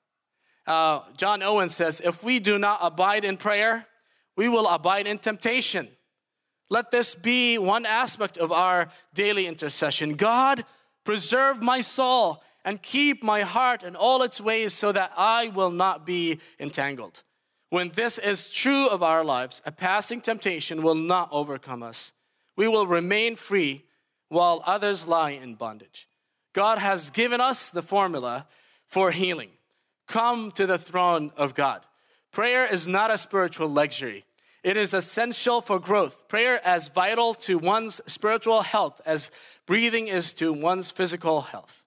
Uh, 0.72 1.04
John 1.18 1.44
Owen 1.44 1.68
says, 1.68 2.00
"If 2.00 2.24
we 2.24 2.40
do 2.40 2.58
not 2.58 2.80
abide 2.82 3.26
in 3.26 3.36
prayer, 3.36 3.88
we 4.38 4.48
will 4.48 4.70
abide 4.70 5.06
in 5.06 5.20
temptation." 5.20 5.90
Let 6.70 6.92
this 6.92 7.14
be 7.14 7.58
one 7.58 7.86
aspect 7.86 8.38
of 8.38 8.54
our 8.54 8.90
daily 9.14 9.48
intercession. 9.48 10.16
God, 10.16 10.64
preserve 11.04 11.62
my 11.62 11.82
soul 11.82 12.42
and 12.64 12.82
keep 12.82 13.22
my 13.22 13.42
heart 13.42 13.84
in 13.84 13.98
all 13.98 14.24
its 14.24 14.40
ways 14.40 14.74
so 14.74 14.94
that 14.94 15.12
I 15.18 15.50
will 15.50 15.72
not 15.72 16.06
be 16.06 16.40
entangled. 16.58 17.24
When 17.70 17.90
this 17.90 18.18
is 18.18 18.50
true 18.50 18.88
of 18.88 19.04
our 19.04 19.26
lives, 19.26 19.62
a 19.66 19.74
passing 19.74 20.22
temptation 20.22 20.84
will 20.84 20.96
not 20.96 21.28
overcome 21.34 21.84
us. 21.84 22.14
We 22.56 22.70
will 22.70 22.88
remain 22.88 23.36
free 23.36 23.84
while 24.30 24.64
others 24.66 25.06
lie 25.06 25.32
in 25.32 25.56
bondage. 25.56 26.08
God 26.54 26.78
has 26.78 27.10
given 27.10 27.42
us 27.42 27.70
the 27.70 27.84
formula 27.84 28.48
for 28.88 29.12
healing. 29.12 29.52
Come 30.12 30.52
to 30.52 30.68
the 30.68 30.78
throne 30.78 31.32
of 31.38 31.56
God. 31.56 31.86
Prayer 32.34 32.66
is 32.66 32.86
not 32.86 33.12
a 33.12 33.18
spiritual 33.18 33.70
luxury. 33.70 34.26
It 34.62 34.76
is 34.76 34.94
essential 34.94 35.62
for 35.62 35.80
growth. 35.80 36.28
Prayer 36.28 36.60
as 36.68 36.90
vital 36.90 37.34
to 37.36 37.58
one's 37.58 38.02
spiritual 38.08 38.62
health 38.62 39.00
as 39.06 39.32
breathing 39.66 40.10
is 40.10 40.34
to 40.34 40.52
one's 40.52 40.92
physical 40.92 41.40
health. 41.40 41.82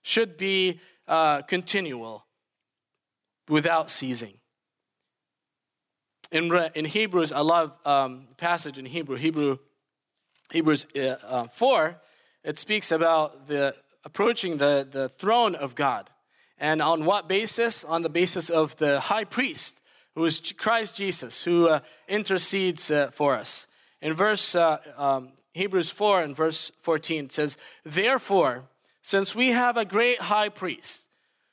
Should 0.00 0.38
be 0.38 0.80
uh, 1.06 1.42
continual 1.42 2.24
without 3.46 3.90
ceasing. 3.90 4.38
In, 6.32 6.50
in 6.74 6.86
Hebrews, 6.86 7.30
I 7.30 7.40
love 7.40 7.74
um, 7.84 8.28
passage 8.38 8.78
in 8.78 8.86
Hebrew, 8.86 9.16
Hebrew 9.16 9.58
Hebrews 10.50 10.86
uh, 10.96 11.16
uh, 11.26 11.46
4, 11.48 12.00
it 12.42 12.58
speaks 12.58 12.90
about 12.90 13.48
the 13.48 13.74
approaching 14.02 14.56
the, 14.56 14.88
the 14.90 15.10
throne 15.10 15.54
of 15.54 15.74
God. 15.74 16.08
And 16.58 16.80
on 16.80 17.04
what 17.04 17.28
basis? 17.28 17.84
On 17.84 18.02
the 18.02 18.08
basis 18.08 18.50
of 18.50 18.76
the 18.76 19.00
high 19.00 19.24
priest 19.24 19.80
who 20.16 20.24
is 20.24 20.40
Christ 20.56 20.96
Jesus, 20.96 21.44
who 21.44 21.68
uh, 21.68 21.80
intercedes 22.08 22.90
uh, 22.90 23.10
for 23.12 23.34
us. 23.34 23.68
In 24.00 24.14
verse 24.14 24.54
uh, 24.54 24.78
um, 24.96 25.32
Hebrews 25.52 25.90
4 25.90 26.22
and 26.22 26.34
verse 26.34 26.72
14, 26.80 27.26
it 27.26 27.32
says, 27.32 27.56
Therefore, 27.84 28.64
since 29.02 29.34
we 29.34 29.48
have 29.48 29.76
a 29.76 29.84
great 29.84 30.22
high 30.22 30.48
priest 30.48 31.08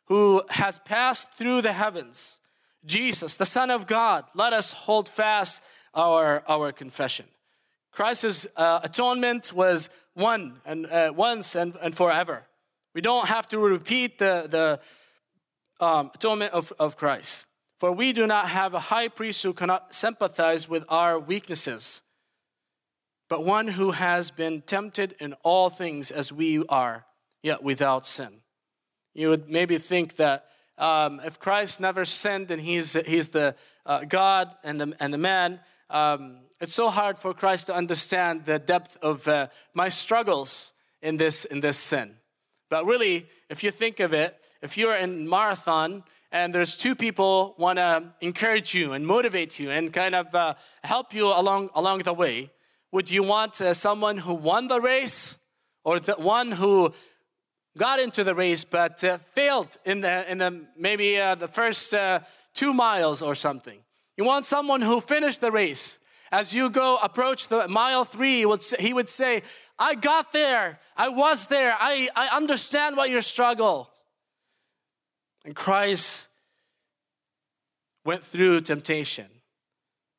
who 0.05 0.41
has 0.49 0.79
passed 0.79 1.31
through 1.33 1.61
the 1.61 1.73
heavens, 1.73 2.39
Jesus, 2.85 3.35
the 3.35 3.45
Son 3.45 3.69
of 3.69 3.85
God, 3.85 4.23
let 4.33 4.53
us 4.53 4.71
hold 4.71 5.09
fast 5.09 5.61
our, 5.93 6.43
our 6.47 6.71
confession. 6.71 7.25
Christ's 7.91 8.47
uh, 8.55 8.79
atonement 8.81 9.51
was 9.53 9.89
one 10.13 10.61
and 10.65 10.85
uh, 10.87 11.11
once 11.15 11.53
and, 11.55 11.75
and 11.81 11.95
forever. 11.95 12.45
We 12.93 13.01
don't 13.01 13.27
have 13.27 13.47
to 13.49 13.59
repeat 13.59 14.19
the, 14.19 14.47
the 14.49 15.85
um, 15.85 16.11
atonement 16.13 16.53
of, 16.53 16.71
of 16.79 16.95
Christ. 16.97 17.47
For 17.79 17.91
we 17.91 18.13
do 18.13 18.27
not 18.27 18.49
have 18.49 18.73
a 18.73 18.79
high 18.79 19.07
priest 19.07 19.43
who 19.43 19.51
cannot 19.51 19.93
sympathize 19.93 20.69
with 20.69 20.85
our 20.87 21.19
weaknesses, 21.19 22.01
but 23.27 23.45
one 23.45 23.67
who 23.69 23.91
has 23.91 24.31
been 24.31 24.61
tempted 24.61 25.15
in 25.19 25.33
all 25.43 25.69
things 25.69 26.11
as 26.11 26.31
we 26.31 26.63
are, 26.67 27.05
yet 27.41 27.63
without 27.63 28.07
sin. 28.07 28.41
You 29.13 29.29
would 29.29 29.49
maybe 29.49 29.77
think 29.79 30.15
that 30.15 30.45
um, 30.77 31.19
if 31.25 31.39
Christ 31.39 31.79
never 31.79 32.05
sinned 32.05 32.51
and 32.51 32.61
he's, 32.61 32.93
he's 33.05 33.29
the 33.29 33.55
uh, 33.85 34.05
God 34.05 34.55
and 34.63 34.79
the, 34.79 34.95
and 34.99 35.13
the 35.13 35.17
man, 35.17 35.59
um, 35.89 36.41
it's 36.61 36.73
so 36.73 36.89
hard 36.89 37.17
for 37.17 37.33
Christ 37.33 37.67
to 37.67 37.75
understand 37.75 38.45
the 38.45 38.59
depth 38.59 38.97
of 39.01 39.27
uh, 39.27 39.47
my 39.73 39.89
struggles 39.89 40.73
in 41.01 41.17
this, 41.17 41.43
in 41.45 41.59
this 41.59 41.77
sin. 41.77 42.15
But 42.73 42.87
really, 42.87 43.27
if 43.51 43.63
you 43.63 43.69
think 43.69 43.99
of 43.99 44.13
it, 44.13 44.35
if 44.63 44.79
you're 44.79 44.95
in 44.95 45.29
marathon 45.29 46.03
and 46.31 46.51
there's 46.51 46.75
two 46.75 46.95
people 46.95 47.53
want 47.59 47.77
to 47.77 48.11
encourage 48.19 48.73
you 48.73 48.93
and 48.93 49.05
motivate 49.05 49.59
you 49.59 49.69
and 49.69 49.93
kind 49.93 50.15
of 50.15 50.33
uh, 50.33 50.55
help 50.83 51.13
you 51.13 51.27
along 51.27 51.69
along 51.75 51.99
the 51.99 52.13
way 52.13 52.49
would 52.91 53.11
you 53.11 53.21
want 53.21 53.61
uh, 53.61 53.75
someone 53.75 54.17
who 54.17 54.33
won 54.33 54.69
the 54.69 54.81
race 54.81 55.37
or 55.83 55.99
the 55.99 56.15
one 56.15 56.51
who 56.53 56.91
got 57.77 57.99
into 57.99 58.23
the 58.23 58.33
race 58.33 58.63
but 58.63 59.03
uh, 59.03 59.19
failed 59.29 59.77
in 59.85 60.01
the 60.01 60.31
in 60.31 60.39
the 60.39 60.65
maybe 60.75 61.19
uh, 61.19 61.35
the 61.35 61.47
first 61.47 61.93
uh, 61.93 62.21
two 62.55 62.73
miles 62.73 63.21
or 63.21 63.35
something? 63.35 63.79
You 64.17 64.25
want 64.25 64.45
someone 64.45 64.81
who 64.81 64.99
finished 64.99 65.41
the 65.41 65.51
race 65.51 65.99
as 66.33 66.51
you 66.51 66.71
go 66.71 66.97
approach 67.03 67.47
the 67.47 67.67
mile 67.67 68.03
three, 68.05 68.43
he 68.79 68.93
would 68.93 69.09
say, 69.09 69.43
I 69.77 69.93
got 69.93 70.33
there. 70.33 70.79
I 70.97 71.09
was 71.09 71.45
there. 71.45 71.75
I, 71.79 72.09
I 72.15 72.35
understand 72.35 72.97
what 72.97 73.11
your 73.11 73.21
struggle. 73.21 73.91
And 75.45 75.55
Christ 75.55 76.29
went 78.03 78.23
through 78.23 78.61
temptation, 78.61 79.27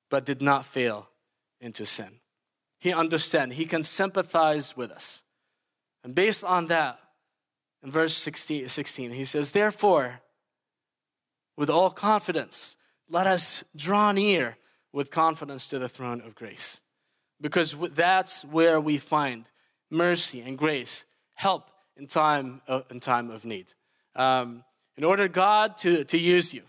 but 0.09 0.25
did 0.25 0.41
not 0.41 0.65
fail 0.65 1.09
into 1.61 1.85
sin. 1.85 2.21
He 2.79 2.93
understands, 2.93 3.57
he 3.57 3.65
can 3.65 3.83
sympathize 3.83 4.77
with 4.77 4.93
us. 4.93 5.25
And 6.05 6.15
based 6.15 6.45
on 6.45 6.69
that, 6.69 7.01
in 7.83 7.91
verse 7.91 8.15
16, 8.15 8.69
16 8.69 9.11
he 9.11 9.25
says, 9.25 9.51
Therefore, 9.51 10.21
with 11.57 11.71
all 11.71 11.91
confidence, 11.91 12.77
let 13.09 13.27
us 13.27 13.65
draw 13.75 14.13
near 14.13 14.59
with 14.95 15.11
confidence 15.11 15.67
to 15.67 15.79
the 15.79 15.89
throne 15.89 16.21
of 16.21 16.37
grace. 16.37 16.81
Because 17.41 17.77
that's 17.95 18.45
where 18.45 18.81
we 18.81 18.97
find 18.97 19.45
mercy 19.91 20.41
and 20.41 20.57
grace, 20.57 21.05
help 21.35 21.69
in 21.97 22.07
time 22.07 22.63
of, 22.69 22.85
in 22.91 23.01
time 23.01 23.29
of 23.29 23.45
need. 23.45 23.75
Um, 24.15 24.63
in 24.97 25.03
order 25.03 25.27
God 25.27 25.77
to, 25.79 26.05
to 26.05 26.17
use 26.17 26.55
you, 26.55 26.63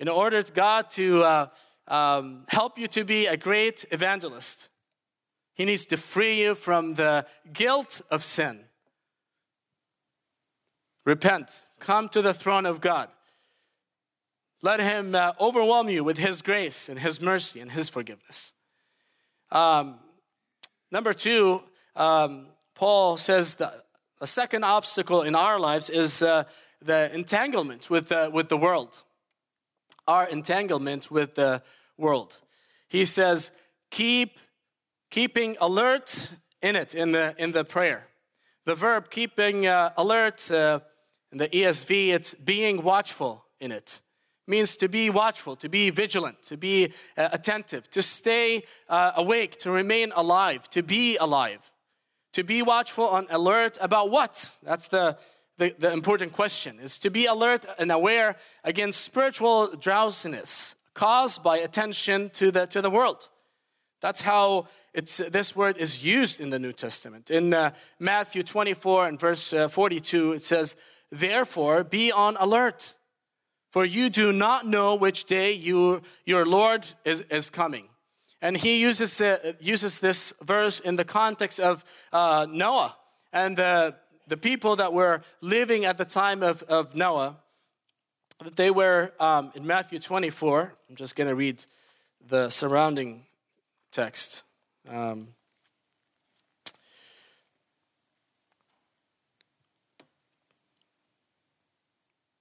in 0.00 0.08
order 0.08 0.42
God 0.42 0.90
to 0.90 1.22
uh, 1.22 1.46
um, 1.86 2.44
help 2.48 2.76
you 2.76 2.88
to 2.88 3.04
be 3.04 3.26
a 3.26 3.36
great 3.36 3.84
evangelist, 3.92 4.68
He 5.54 5.64
needs 5.64 5.86
to 5.86 5.96
free 5.96 6.42
you 6.42 6.56
from 6.56 6.94
the 6.94 7.24
guilt 7.52 8.02
of 8.10 8.24
sin. 8.24 8.64
Repent, 11.06 11.70
come 11.78 12.08
to 12.08 12.20
the 12.20 12.34
throne 12.34 12.66
of 12.66 12.80
God. 12.80 13.10
Let 14.64 14.80
Him 14.80 15.14
uh, 15.14 15.32
overwhelm 15.38 15.90
you 15.90 16.02
with 16.02 16.16
His 16.16 16.40
grace 16.40 16.88
and 16.88 16.98
His 16.98 17.20
mercy 17.20 17.60
and 17.60 17.70
His 17.70 17.90
forgiveness. 17.90 18.54
Um, 19.52 19.98
number 20.90 21.12
two, 21.12 21.62
um, 21.94 22.46
Paul 22.74 23.18
says 23.18 23.56
that 23.56 23.84
a 24.22 24.26
second 24.26 24.64
obstacle 24.64 25.20
in 25.20 25.34
our 25.34 25.60
lives 25.60 25.90
is 25.90 26.22
uh, 26.22 26.44
the 26.80 27.14
entanglement 27.14 27.90
with, 27.90 28.10
with 28.32 28.48
the 28.48 28.56
world. 28.56 29.02
Our 30.08 30.26
entanglement 30.26 31.10
with 31.10 31.34
the 31.34 31.62
world. 31.98 32.38
He 32.88 33.04
says, 33.04 33.52
keep 33.90 34.38
keeping 35.10 35.58
alert 35.60 36.32
in 36.62 36.74
it, 36.74 36.94
in 36.94 37.12
the, 37.12 37.34
in 37.36 37.52
the 37.52 37.66
prayer. 37.66 38.06
The 38.64 38.74
verb 38.74 39.10
keeping 39.10 39.66
uh, 39.66 39.90
alert 39.98 40.50
uh, 40.50 40.80
in 41.30 41.36
the 41.36 41.48
ESV, 41.50 42.14
it's 42.14 42.32
being 42.32 42.82
watchful 42.82 43.44
in 43.60 43.70
it. 43.70 44.00
Means 44.46 44.76
to 44.76 44.88
be 44.88 45.08
watchful, 45.08 45.56
to 45.56 45.68
be 45.68 45.90
vigilant, 45.90 46.42
to 46.44 46.56
be 46.56 46.92
uh, 47.16 47.30
attentive, 47.32 47.90
to 47.90 48.02
stay 48.02 48.64
uh, 48.88 49.12
awake, 49.16 49.58
to 49.58 49.70
remain 49.70 50.12
alive, 50.14 50.68
to 50.70 50.82
be 50.82 51.16
alive. 51.16 51.70
To 52.34 52.44
be 52.44 52.62
watchful 52.62 53.14
and 53.16 53.26
alert 53.30 53.78
about 53.80 54.10
what? 54.10 54.58
That's 54.62 54.88
the, 54.88 55.16
the, 55.56 55.74
the 55.78 55.92
important 55.92 56.32
question, 56.32 56.78
is 56.78 56.98
to 56.98 57.10
be 57.10 57.26
alert 57.26 57.64
and 57.78 57.90
aware 57.90 58.36
against 58.64 59.00
spiritual 59.00 59.68
drowsiness 59.76 60.74
caused 60.94 61.42
by 61.42 61.58
attention 61.58 62.30
to 62.30 62.50
the, 62.50 62.66
to 62.66 62.82
the 62.82 62.90
world. 62.90 63.28
That's 64.00 64.22
how 64.22 64.68
it's, 64.92 65.16
this 65.16 65.56
word 65.56 65.76
is 65.78 66.04
used 66.04 66.40
in 66.40 66.50
the 66.50 66.58
New 66.58 66.72
Testament. 66.72 67.30
In 67.30 67.54
uh, 67.54 67.72
Matthew 67.98 68.42
24 68.42 69.08
and 69.08 69.18
verse 69.18 69.52
uh, 69.52 69.68
42, 69.68 70.32
it 70.32 70.44
says, 70.44 70.76
Therefore, 71.10 71.84
be 71.84 72.12
on 72.12 72.36
alert, 72.38 72.94
for 73.74 73.84
you 73.84 74.08
do 74.08 74.30
not 74.30 74.64
know 74.64 74.94
which 74.94 75.24
day 75.24 75.50
you, 75.50 76.00
your 76.24 76.46
Lord 76.46 76.86
is, 77.04 77.22
is 77.22 77.50
coming. 77.50 77.88
And 78.40 78.56
he 78.56 78.78
uses, 78.78 79.20
uh, 79.20 79.54
uses 79.58 79.98
this 79.98 80.32
verse 80.40 80.78
in 80.78 80.94
the 80.94 81.04
context 81.04 81.58
of 81.58 81.84
uh, 82.12 82.46
Noah 82.48 82.96
and 83.32 83.58
the, 83.58 83.96
the 84.28 84.36
people 84.36 84.76
that 84.76 84.92
were 84.92 85.22
living 85.40 85.84
at 85.86 85.98
the 85.98 86.04
time 86.04 86.40
of, 86.44 86.62
of 86.68 86.94
Noah. 86.94 87.38
They 88.54 88.70
were 88.70 89.12
um, 89.18 89.50
in 89.56 89.66
Matthew 89.66 89.98
24. 89.98 90.72
I'm 90.88 90.94
just 90.94 91.16
going 91.16 91.26
to 91.26 91.34
read 91.34 91.64
the 92.24 92.50
surrounding 92.50 93.26
text. 93.90 94.44
Um, 94.88 95.34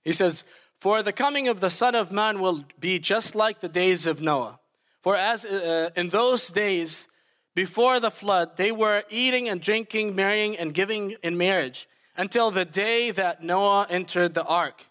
He 0.03 0.11
says, 0.11 0.43
For 0.83 1.01
the 1.01 1.13
coming 1.13 1.47
of 1.47 1.61
the 1.61 1.69
Son 1.69 1.95
of 1.95 2.11
Man 2.11 2.41
will 2.41 2.65
be 2.77 2.99
just 2.99 3.35
like 3.35 3.61
the 3.61 3.69
days 3.69 4.05
of 4.05 4.19
Noah. 4.19 4.59
For 5.01 5.15
as 5.15 5.45
uh, 5.45 5.91
in 5.95 6.09
those 6.09 6.49
days 6.49 7.07
before 7.55 8.01
the 8.01 8.11
flood, 8.11 8.57
they 8.57 8.73
were 8.73 9.03
eating 9.09 9.47
and 9.47 9.61
drinking, 9.61 10.13
marrying 10.13 10.57
and 10.57 10.73
giving 10.73 11.15
in 11.23 11.37
marriage 11.37 11.87
until 12.17 12.51
the 12.51 12.65
day 12.65 13.11
that 13.11 13.41
Noah 13.41 13.87
entered 13.89 14.33
the 14.33 14.43
ark. 14.43 14.87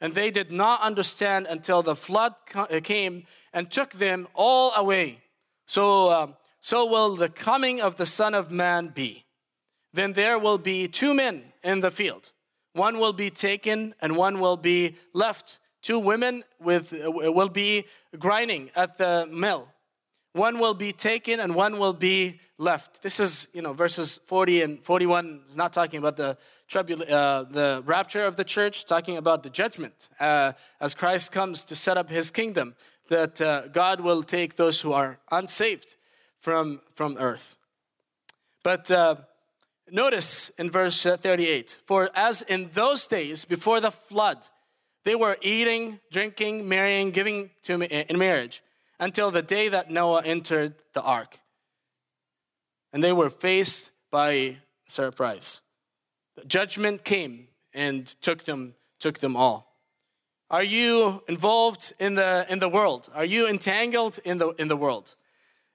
And 0.00 0.14
they 0.14 0.30
did 0.30 0.52
not 0.52 0.80
understand 0.80 1.48
until 1.50 1.82
the 1.82 1.96
flood 1.96 2.34
uh, 2.54 2.78
came 2.80 3.24
and 3.52 3.68
took 3.68 3.94
them 3.94 4.28
all 4.34 4.72
away. 4.76 5.22
So, 5.66 6.12
um, 6.12 6.36
so 6.60 6.86
will 6.86 7.16
the 7.16 7.28
coming 7.28 7.80
of 7.80 7.96
the 7.96 8.06
Son 8.06 8.32
of 8.36 8.52
Man 8.52 8.92
be. 8.94 9.24
Then 9.92 10.12
there 10.12 10.38
will 10.38 10.58
be 10.58 10.86
two 10.86 11.14
men 11.14 11.52
in 11.64 11.80
the 11.80 11.90
field 11.90 12.30
one 12.72 12.98
will 12.98 13.12
be 13.12 13.30
taken 13.30 13.94
and 14.00 14.16
one 14.16 14.40
will 14.40 14.56
be 14.56 14.96
left. 15.12 15.58
Two 15.82 15.98
women 15.98 16.44
with, 16.60 16.92
uh, 16.94 17.10
will 17.10 17.48
be 17.48 17.84
grinding 18.18 18.70
at 18.74 18.98
the 18.98 19.28
mill. 19.30 19.68
One 20.32 20.58
will 20.58 20.72
be 20.72 20.92
taken 20.92 21.40
and 21.40 21.54
one 21.54 21.78
will 21.78 21.92
be 21.92 22.40
left. 22.56 23.02
This 23.02 23.20
is, 23.20 23.48
you 23.52 23.60
know, 23.60 23.74
verses 23.74 24.18
40 24.26 24.62
and 24.62 24.84
41 24.84 25.42
is 25.50 25.56
not 25.56 25.74
talking 25.74 25.98
about 25.98 26.16
the, 26.16 26.38
tribula- 26.70 27.10
uh, 27.10 27.42
the 27.42 27.82
rapture 27.84 28.24
of 28.24 28.36
the 28.36 28.44
church, 28.44 28.86
talking 28.86 29.18
about 29.18 29.42
the 29.42 29.50
judgment 29.50 30.08
uh, 30.18 30.52
as 30.80 30.94
Christ 30.94 31.32
comes 31.32 31.64
to 31.64 31.74
set 31.74 31.98
up 31.98 32.08
his 32.08 32.30
kingdom, 32.30 32.74
that 33.08 33.42
uh, 33.42 33.68
God 33.68 34.00
will 34.00 34.22
take 34.22 34.56
those 34.56 34.80
who 34.80 34.92
are 34.92 35.18
unsaved 35.30 35.96
from, 36.40 36.80
from 36.94 37.18
earth. 37.18 37.58
But 38.62 38.90
uh, 38.90 39.16
Notice 39.90 40.50
in 40.58 40.70
verse 40.70 41.04
uh, 41.04 41.16
38 41.16 41.80
For 41.86 42.10
as 42.14 42.42
in 42.42 42.70
those 42.72 43.06
days 43.06 43.44
before 43.44 43.80
the 43.80 43.90
flood, 43.90 44.46
they 45.04 45.14
were 45.14 45.36
eating, 45.42 46.00
drinking, 46.10 46.68
marrying, 46.68 47.10
giving 47.10 47.50
to 47.64 47.82
in 47.82 48.18
marriage 48.18 48.62
until 49.00 49.30
the 49.30 49.42
day 49.42 49.68
that 49.68 49.90
Noah 49.90 50.22
entered 50.24 50.74
the 50.94 51.02
ark. 51.02 51.38
And 52.92 53.02
they 53.02 53.12
were 53.12 53.30
faced 53.30 53.90
by 54.10 54.58
surprise. 54.86 55.62
The 56.36 56.44
judgment 56.44 57.04
came 57.04 57.48
and 57.74 58.06
took 58.22 58.44
them, 58.44 58.74
took 59.00 59.18
them 59.18 59.36
all. 59.36 59.72
Are 60.50 60.62
you 60.62 61.22
involved 61.28 61.94
in 61.98 62.14
the, 62.14 62.46
in 62.48 62.58
the 62.58 62.68
world? 62.68 63.08
Are 63.14 63.24
you 63.24 63.48
entangled 63.48 64.18
in 64.24 64.38
the, 64.38 64.50
in 64.50 64.68
the 64.68 64.76
world? 64.76 65.16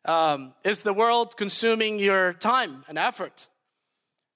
Um, 0.05 0.53
is 0.63 0.83
the 0.83 0.93
world 0.93 1.35
consuming 1.35 1.99
your 1.99 2.33
time 2.33 2.85
and 2.87 2.97
effort? 2.97 3.49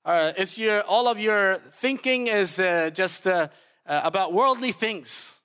Uh, 0.03 0.33
is 0.35 0.57
your 0.57 0.81
all 0.81 1.07
of 1.07 1.19
your 1.19 1.57
thinking 1.69 2.25
is 2.25 2.59
uh, 2.59 2.89
just 2.91 3.27
uh, 3.27 3.47
uh, 3.85 4.01
about 4.03 4.33
worldly 4.33 4.71
things? 4.71 5.43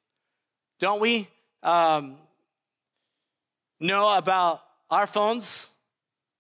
Don't 0.81 1.01
we 1.01 1.29
um, 1.63 2.17
know 3.79 4.17
about 4.17 4.63
our 4.91 5.07
phones 5.07 5.73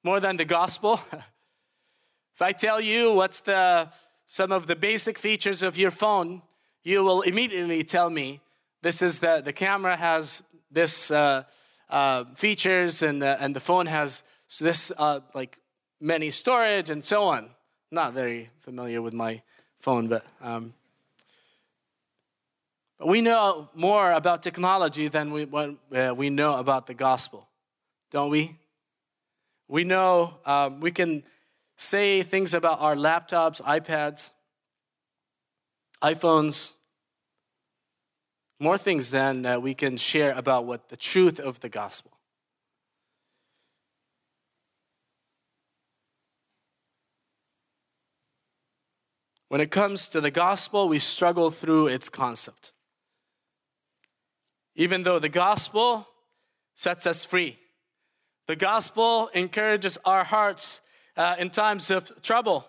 more 0.02 0.18
than 0.18 0.38
the 0.38 0.46
gospel? 0.46 0.98
if 1.12 2.40
I 2.40 2.52
tell 2.52 2.80
you 2.80 3.12
what's 3.12 3.40
the 3.40 3.90
some 4.24 4.50
of 4.50 4.66
the 4.66 4.76
basic 4.76 5.18
features 5.18 5.62
of 5.62 5.76
your 5.76 5.90
phone, 5.90 6.40
you 6.84 7.04
will 7.04 7.20
immediately 7.20 7.84
tell 7.84 8.08
me 8.08 8.40
this 8.80 9.02
is 9.02 9.18
the 9.18 9.42
the 9.44 9.52
camera 9.52 9.94
has 9.94 10.42
this 10.70 11.10
uh, 11.10 11.42
uh, 11.90 12.24
features 12.34 13.02
and 13.02 13.20
the, 13.20 13.36
and 13.42 13.54
the 13.54 13.60
phone 13.60 13.84
has 13.84 14.24
this 14.58 14.90
like 15.34 15.58
many 16.00 16.30
storage 16.30 16.88
and 16.88 17.04
so 17.04 17.24
on 17.24 17.50
not 17.90 18.12
very 18.12 18.50
familiar 18.60 19.00
with 19.00 19.14
my 19.14 19.42
phone, 19.78 20.08
but, 20.08 20.24
um, 20.40 20.74
we 23.04 23.20
know 23.20 23.68
more 23.74 24.12
about 24.12 24.42
technology 24.42 25.08
than 25.08 25.30
we, 25.30 25.46
uh, 25.94 26.14
we 26.14 26.30
know 26.30 26.56
about 26.56 26.86
the 26.86 26.94
gospel, 26.94 27.48
don't 28.10 28.30
we? 28.30 28.56
We 29.68 29.84
know 29.84 30.38
um, 30.46 30.80
we 30.80 30.90
can 30.92 31.22
say 31.76 32.22
things 32.22 32.54
about 32.54 32.80
our 32.80 32.94
laptops, 32.96 33.60
iPads, 33.62 34.32
iPhones, 36.02 36.72
more 38.58 38.78
things 38.78 39.10
than 39.10 39.44
uh, 39.44 39.60
we 39.60 39.74
can 39.74 39.98
share 39.98 40.32
about 40.32 40.64
what 40.64 40.88
the 40.88 40.96
truth 40.96 41.38
of 41.38 41.60
the 41.60 41.68
gospel. 41.68 42.15
When 49.48 49.60
it 49.60 49.70
comes 49.70 50.08
to 50.08 50.20
the 50.20 50.30
gospel, 50.30 50.88
we 50.88 50.98
struggle 50.98 51.50
through 51.50 51.86
its 51.86 52.08
concept. 52.08 52.72
Even 54.74 55.04
though 55.04 55.18
the 55.18 55.28
gospel 55.28 56.08
sets 56.74 57.06
us 57.06 57.24
free, 57.24 57.58
The 58.46 58.56
gospel 58.56 59.28
encourages 59.34 59.98
our 60.04 60.22
hearts 60.22 60.80
uh, 61.16 61.34
in 61.38 61.50
times 61.50 61.90
of 61.90 62.22
trouble. 62.22 62.66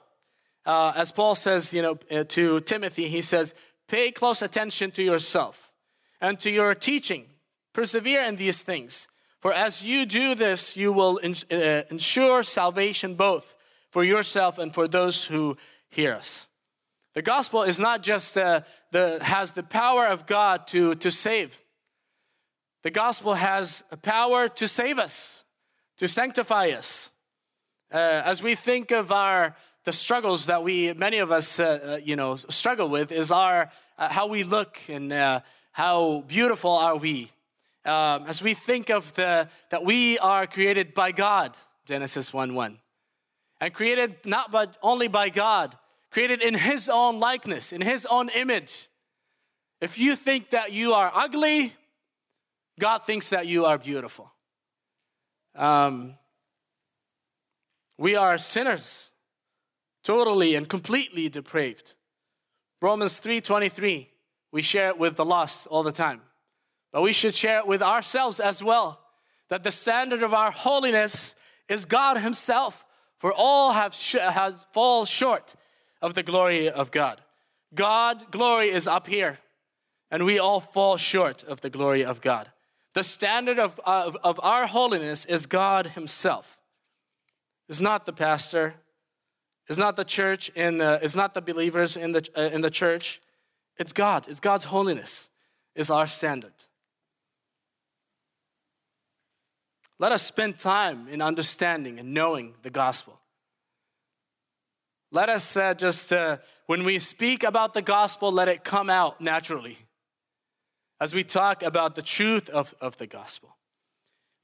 Uh, 0.66 0.92
as 0.96 1.12
Paul 1.12 1.36
says, 1.36 1.74
you 1.74 1.82
know, 1.82 2.00
uh, 2.10 2.24
to 2.30 2.62
Timothy, 2.62 3.08
he 3.08 3.22
says, 3.22 3.54
pay 3.88 4.12
close 4.12 4.42
attention 4.42 4.92
to 4.92 5.04
yourself 5.04 5.72
and 6.20 6.40
to 6.40 6.50
your 6.50 6.74
teaching. 6.74 7.26
Persevere 7.74 8.24
in 8.24 8.38
these 8.38 8.64
things. 8.64 9.08
For 9.40 9.54
as 9.54 9.86
you 9.86 10.08
do 10.08 10.34
this, 10.34 10.76
you 10.76 10.92
will 10.92 11.20
uh, 11.24 11.84
ensure 11.92 12.42
salvation 12.42 13.14
both 13.14 13.56
for 13.92 14.04
yourself 14.04 14.58
and 14.58 14.74
for 14.74 14.88
those 14.88 15.26
who 15.26 15.58
hear 15.90 16.14
us. 16.14 16.50
The 17.18 17.24
gospel 17.24 17.64
is 17.64 17.80
not 17.80 18.04
just 18.04 18.38
uh, 18.38 18.62
the, 18.92 19.18
has 19.24 19.54
the 19.54 19.64
power 19.64 20.06
of 20.06 20.28
God 20.28 20.68
to, 20.68 20.94
to 20.94 21.10
save. 21.10 21.64
The 22.84 22.92
gospel 22.92 23.34
has 23.34 23.84
a 23.90 23.98
power 23.98 24.48
to 24.48 24.68
save 24.68 25.00
us, 25.00 25.44
to 25.98 26.08
sanctify 26.08 26.68
us. 26.68 27.12
Uh, 27.92 28.22
as 28.24 28.44
we 28.44 28.54
think 28.54 28.92
of 28.92 29.12
our 29.12 29.56
the 29.84 29.94
struggles 29.94 30.46
that 30.46 30.62
we 30.62 30.94
many 30.94 31.18
of 31.18 31.32
us 31.32 31.60
uh, 31.60 31.80
uh 31.84 32.00
you 32.04 32.16
know 32.16 32.36
struggle 32.36 32.88
with 32.88 33.12
is 33.12 33.32
our 33.32 33.72
uh, 33.98 34.10
how 34.10 34.28
we 34.28 34.44
look 34.44 34.78
and 34.88 35.12
uh, 35.12 35.40
how 35.72 36.24
beautiful 36.28 36.72
are 36.72 36.98
we 36.98 37.32
um, 37.86 38.26
as 38.28 38.44
we 38.44 38.54
think 38.54 38.92
of 38.92 39.12
the 39.16 39.50
that 39.72 39.84
we 39.84 40.20
are 40.20 40.46
created 40.46 40.94
by 40.94 41.12
God 41.12 41.58
Genesis 41.86 42.32
1 42.32 42.54
1 42.54 42.78
and 43.60 43.74
created 43.74 44.18
not 44.24 44.52
but 44.52 44.78
only 44.84 45.08
by 45.08 45.30
God 45.30 45.76
created 46.18 46.42
in 46.42 46.54
his 46.54 46.90
own 46.90 47.20
likeness 47.20 47.72
in 47.72 47.82
his 47.82 48.06
own 48.08 48.30
image 48.30 48.88
if 49.82 50.00
you 50.00 50.16
think 50.16 50.50
that 50.50 50.74
you 50.74 50.94
are 50.94 51.12
ugly 51.14 51.74
God 52.80 53.00
thinks 53.00 53.30
that 53.30 53.48
you 53.48 53.66
are 53.66 53.78
beautiful 53.78 54.32
um, 55.58 56.14
we 57.98 58.16
are 58.16 58.38
sinners, 58.38 59.12
totally 60.04 60.56
and 60.56 60.70
completely 60.70 61.30
depraved. 61.30 61.94
Romans 62.82 63.20
3:23, 63.20 64.10
we 64.52 64.62
share 64.62 64.90
it 64.90 65.00
with 65.00 65.16
the 65.16 65.26
lost 65.26 65.68
all 65.68 65.84
the 65.84 65.92
time. 65.92 66.22
But 66.92 67.02
we 67.02 67.12
should 67.12 67.36
share 67.36 67.60
it 67.60 67.68
with 67.68 67.82
ourselves 67.82 68.40
as 68.40 68.64
well, 68.64 69.02
that 69.50 69.64
the 69.64 69.72
standard 69.72 70.22
of 70.22 70.34
our 70.34 70.52
holiness 70.52 71.36
is 71.68 71.86
God 71.86 72.18
himself, 72.18 72.86
for 73.18 73.34
all 73.36 73.72
have 73.72 73.94
sh- 73.94 74.16
has 74.20 74.66
fall 74.72 75.06
short 75.06 75.56
of 76.08 76.16
the 76.16 76.24
glory 76.24 76.70
of 76.70 76.90
God. 76.90 77.22
God 77.76 78.32
glory 78.32 78.70
is 78.70 78.88
up 78.88 79.08
here, 79.08 79.38
and 80.10 80.26
we 80.26 80.40
all 80.40 80.60
fall 80.60 80.98
short 80.98 81.44
of 81.44 81.62
the 81.62 81.70
glory 81.70 82.04
of 82.04 82.22
God. 82.22 82.50
The 82.94 83.04
standard 83.04 83.60
of, 83.60 83.80
of, 83.86 84.18
of 84.24 84.40
our 84.42 84.66
holiness 84.66 85.26
is 85.26 85.46
God 85.46 85.88
himself 85.88 86.58
is 87.70 87.82
not 87.82 88.06
the 88.06 88.14
pastor, 88.14 88.76
is 89.68 89.78
not 89.78 89.96
the 89.98 90.06
church, 90.06 90.50
in 90.56 90.78
the, 90.78 91.00
is 91.04 91.16
not 91.16 91.34
the 91.34 91.42
believers 91.42 91.98
in 91.98 92.14
the, 92.14 92.28
uh, 92.36 92.50
in 92.54 92.62
the 92.62 92.70
church. 92.70 93.22
It's 93.78 93.94
God. 93.94 94.28
It's 94.28 94.40
God's 94.40 94.66
holiness 94.66 95.30
is 95.76 95.90
our 95.92 96.08
standard. 96.08 96.54
Let 100.00 100.12
us 100.12 100.22
spend 100.22 100.58
time 100.60 101.08
in 101.10 101.22
understanding 101.22 102.00
and 102.00 102.14
knowing 102.14 102.56
the 102.62 102.70
gospel. 102.70 103.20
Let 105.12 105.30
us 105.30 105.56
uh, 105.56 105.74
just, 105.74 106.12
uh, 106.12 106.38
when 106.66 106.84
we 106.84 107.00
speak 107.00 107.44
about 107.44 107.74
the 107.74 107.82
gospel, 107.82 108.30
let 108.30 108.50
it 108.50 108.66
come 108.66 108.90
out 108.90 109.22
naturally 109.22 109.78
as 111.00 111.14
we 111.14 111.24
talk 111.24 111.64
about 111.64 111.96
the 111.96 112.02
truth 112.02 112.50
of, 112.50 112.76
of 112.82 112.98
the 112.98 113.08
gospel. 113.08 113.56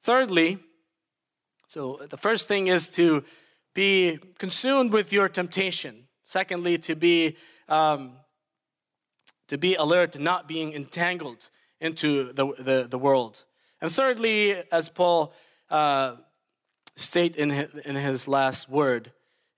Thirdly, 0.04 0.60
so 1.68 2.00
the 2.10 2.18
first 2.18 2.48
thing 2.48 2.68
is 2.68 2.90
to 2.92 3.26
be 3.74 4.20
consumed 4.38 4.94
with 4.94 5.12
your 5.12 5.28
temptation. 5.28 6.08
Secondly, 6.24 6.78
to 6.78 6.96
be 6.96 7.36
um, 7.68 8.18
to 9.48 9.58
be 9.58 9.76
alert 9.76 10.18
not 10.18 10.48
being 10.48 10.74
entangled 10.74 11.50
into 11.82 12.32
the, 12.32 12.54
the, 12.58 12.88
the 12.90 12.98
world. 12.98 13.44
And 13.82 13.92
thirdly, 13.92 14.56
as 14.72 14.90
Paul 14.90 15.34
uh, 15.70 16.16
state 16.96 17.36
in 17.36 17.50
his, 17.50 17.76
in 17.76 17.96
his 17.96 18.28
last 18.28 18.70
word 18.70 19.12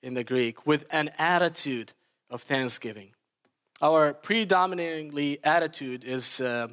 in 0.06 0.13
the 0.13 0.24
Greek, 0.24 0.65
with 0.65 0.86
an 0.91 1.10
attitude 1.18 1.94
of 2.30 2.41
thanksgiving. 2.41 3.10
Our 3.82 4.13
predominantly 4.13 5.39
attitude 5.44 6.04
is 6.04 6.39
uh, 6.39 6.68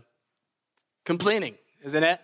complaining, 1.05 1.57
isn't 1.83 2.05
it? 2.05 2.21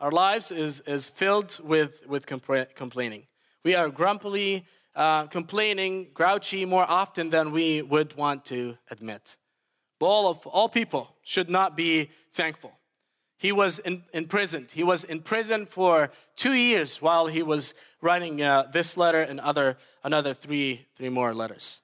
Our 0.00 0.10
lives 0.10 0.50
is, 0.50 0.80
is 0.80 1.10
filled 1.10 1.60
with, 1.62 2.06
with 2.06 2.26
compra- 2.26 2.74
complaining. 2.74 3.26
We 3.64 3.74
are 3.74 3.90
grumpily 3.90 4.64
uh, 4.94 5.26
complaining, 5.26 6.08
grouchy 6.14 6.64
more 6.64 6.86
often 6.88 7.30
than 7.30 7.50
we 7.50 7.82
would 7.82 8.16
want 8.16 8.44
to 8.46 8.78
admit. 8.90 9.36
But 9.98 10.06
all 10.06 10.30
of 10.30 10.46
all 10.46 10.68
people 10.68 11.14
should 11.22 11.50
not 11.50 11.76
be 11.76 12.10
thankful. 12.32 12.72
He 13.38 13.52
was 13.52 13.78
in, 13.78 14.04
imprisoned. 14.12 14.72
He 14.72 14.82
was 14.82 15.04
in 15.04 15.20
prison 15.20 15.66
for 15.66 16.10
two 16.36 16.54
years 16.54 17.02
while 17.02 17.26
he 17.26 17.42
was 17.42 17.74
writing 18.00 18.42
uh, 18.42 18.64
this 18.72 18.96
letter 18.96 19.20
and 19.20 19.40
other 19.40 19.76
another 20.02 20.32
three 20.32 20.86
three 20.96 21.10
more 21.10 21.34
letters. 21.34 21.82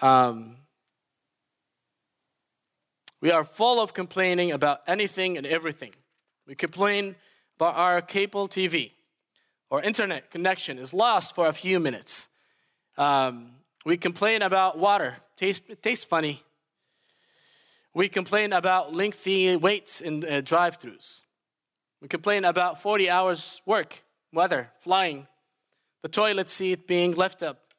Um, 0.00 0.56
we 3.20 3.30
are 3.30 3.44
full 3.44 3.80
of 3.80 3.94
complaining 3.94 4.52
about 4.52 4.80
anything 4.86 5.36
and 5.36 5.46
everything. 5.46 5.92
We 6.46 6.54
complain 6.54 7.16
about 7.56 7.74
our 7.74 8.00
cable 8.00 8.46
TV 8.46 8.92
or 9.70 9.82
internet 9.82 10.30
connection 10.30 10.78
is 10.78 10.94
lost 10.94 11.34
for 11.34 11.46
a 11.46 11.52
few 11.52 11.80
minutes. 11.80 12.28
Um, 12.96 13.52
we 13.84 13.96
complain 13.96 14.42
about 14.42 14.78
water, 14.78 15.16
taste, 15.36 15.64
tastes 15.82 16.04
funny. 16.04 16.42
We 17.94 18.08
complain 18.08 18.52
about 18.52 18.94
lengthy 18.94 19.56
waits 19.56 20.00
in 20.00 20.24
uh, 20.24 20.40
drive 20.44 20.78
throughs. 20.78 21.22
We 22.00 22.08
complain 22.08 22.44
about 22.44 22.80
40 22.80 23.10
hours 23.10 23.62
work, 23.66 24.04
weather, 24.32 24.70
flying, 24.80 25.26
the 26.02 26.08
toilet 26.08 26.48
seat 26.48 26.86
being 26.86 27.14
left 27.14 27.42
up, 27.42 27.74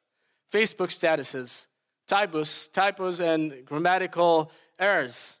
Facebook 0.52 0.88
statuses, 0.88 1.68
typos, 2.06 2.68
typos 2.68 3.20
and 3.20 3.64
grammatical 3.64 4.50
errors, 4.78 5.38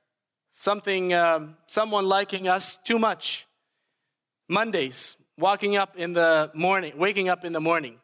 something, 0.52 1.12
um, 1.12 1.56
someone 1.66 2.06
liking 2.06 2.48
us 2.48 2.78
too 2.78 2.98
much. 2.98 3.46
Mondays, 4.48 5.16
walking 5.36 5.76
up 5.76 5.96
in 5.96 6.12
the 6.12 6.50
morning, 6.54 6.92
waking 6.96 7.28
up 7.28 7.44
in 7.44 7.52
the 7.52 7.60
morning. 7.60 7.98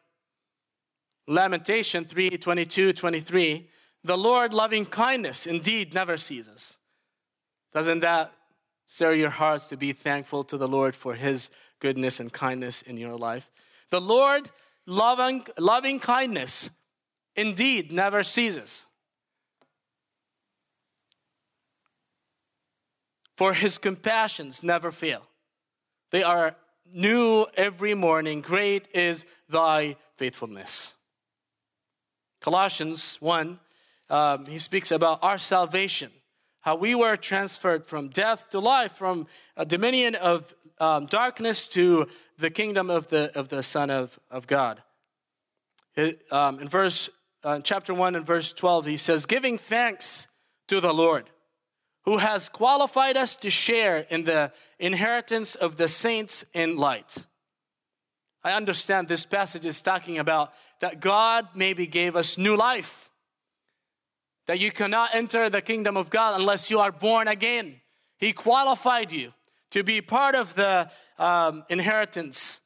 Lamentation 1.27 2.05
3 2.05 2.29
22, 2.31 2.93
23. 2.93 3.69
The 4.07 4.17
Lord 4.17 4.53
loving 4.53 4.85
kindness 4.85 5.45
indeed 5.45 5.93
never 5.93 6.17
ceases. 6.17 6.79
Doesn't 7.73 7.99
that 7.99 8.33
stir 8.85 9.13
your 9.13 9.29
hearts 9.29 9.67
to 9.67 9.77
be 9.77 9.93
thankful 9.93 10.43
to 10.45 10.57
the 10.57 10.67
Lord 10.67 10.95
for 10.95 11.15
his 11.15 11.51
goodness 11.79 12.19
and 12.19 12.31
kindness 12.31 12.81
in 12.81 12.97
your 12.97 13.17
life? 13.17 13.51
The 13.89 14.01
Lord 14.01 14.49
loving, 14.85 15.45
loving 15.57 15.99
kindness 15.99 16.71
indeed 17.35 17.91
never 17.91 18.23
ceases. 18.23 18.87
for 23.37 23.53
his 23.53 23.77
compassions 23.77 24.63
never 24.63 24.91
fail. 24.91 25.21
They 26.11 26.23
are 26.23 26.55
new 26.91 27.45
every 27.55 27.93
morning. 27.93 28.41
Great 28.41 28.87
is 28.93 29.25
thy 29.47 29.95
faithfulness. 30.15 30.97
Colossians 32.41 33.17
1, 33.21 33.59
um, 34.09 34.45
he 34.45 34.59
speaks 34.59 34.91
about 34.91 35.19
our 35.21 35.37
salvation, 35.37 36.11
how 36.61 36.75
we 36.75 36.95
were 36.95 37.15
transferred 37.15 37.85
from 37.85 38.09
death 38.09 38.49
to 38.49 38.59
life, 38.59 38.93
from 38.93 39.27
a 39.55 39.65
dominion 39.65 40.15
of 40.15 40.53
um, 40.79 41.05
darkness 41.07 41.67
to 41.69 42.07
the 42.37 42.49
kingdom 42.49 42.89
of 42.89 43.07
the, 43.07 43.31
of 43.37 43.49
the 43.49 43.63
Son 43.63 43.89
of, 43.89 44.19
of 44.29 44.47
God. 44.47 44.81
Um, 46.31 46.59
in 46.59 46.69
verse, 46.69 47.09
uh, 47.43 47.59
chapter 47.61 47.93
1 47.93 48.15
and 48.15 48.25
verse 48.25 48.53
12, 48.53 48.85
he 48.85 48.97
says, 48.97 49.25
giving 49.25 49.57
thanks 49.57 50.27
to 50.67 50.79
the 50.79 50.93
Lord 50.93 51.29
who 52.07 52.19
has 52.19 52.47
qualified 52.47 53.17
us 53.17 53.35
to 53.35 53.49
share 53.49 53.97
in 54.09 54.23
the 54.23 54.49
inheritance 54.79 55.55
of 55.55 55.75
the 55.75 55.89
saints 55.89 56.45
in 56.53 56.77
light. 56.77 57.25
I 58.45 58.53
understand 58.53 59.09
this 59.09 59.25
passage 59.25 59.65
is 59.65 59.81
talking 59.81 60.17
about 60.17 60.53
that 60.79 61.01
God 61.01 61.49
maybe 61.53 61.85
gave 61.85 62.15
us 62.15 62.37
new 62.37 62.55
life. 62.55 63.06
That 64.47 64.59
you 64.59 64.71
cannot 64.71 65.13
enter 65.13 65.49
the 65.49 65.61
kingdom 65.61 65.97
of 65.97 66.09
God 66.09 66.39
unless 66.39 66.71
you 66.71 66.79
are 66.79 66.91
born 66.91 67.27
again. 67.27 67.81
He 68.17 68.33
qualified 68.33 69.11
you 69.11 69.33
to 69.71 69.83
be 69.83 70.01
part 70.01 70.35
of 70.35 70.55
the 70.55 70.89
um, 71.19 71.63
inheritance 71.69 72.61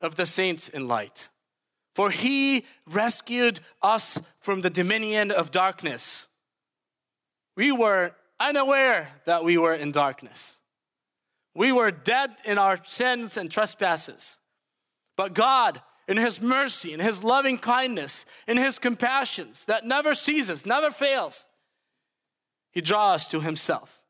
of 0.00 0.16
the 0.16 0.26
saints 0.26 0.68
in 0.68 0.88
light. 0.88 1.30
For 1.94 2.10
he 2.10 2.64
rescued 2.86 3.60
us 3.82 4.20
from 4.40 4.60
the 4.60 4.70
dominion 4.70 5.30
of 5.30 5.50
darkness. 5.50 6.28
We 7.56 7.72
were 7.72 8.14
unaware 8.40 9.10
that 9.26 9.44
we 9.44 9.58
were 9.58 9.74
in 9.74 9.92
darkness. 9.92 10.60
We 11.54 11.70
were 11.70 11.90
dead 11.90 12.30
in 12.44 12.58
our 12.58 12.78
sins 12.82 13.36
and 13.36 13.50
trespasses. 13.50 14.40
But 15.16 15.34
God, 15.34 15.82
in 16.08 16.16
His 16.16 16.40
mercy, 16.40 16.92
in 16.92 17.00
His 17.00 17.22
loving 17.22 17.58
kindness, 17.58 18.24
in 18.46 18.56
His 18.56 18.78
compassions 18.78 19.64
that 19.66 19.84
never 19.84 20.14
ceases, 20.14 20.66
never 20.66 20.90
fails, 20.90 21.46
He 22.70 22.80
draws 22.80 23.22
us 23.22 23.28
to 23.28 23.40
Himself. 23.40 24.04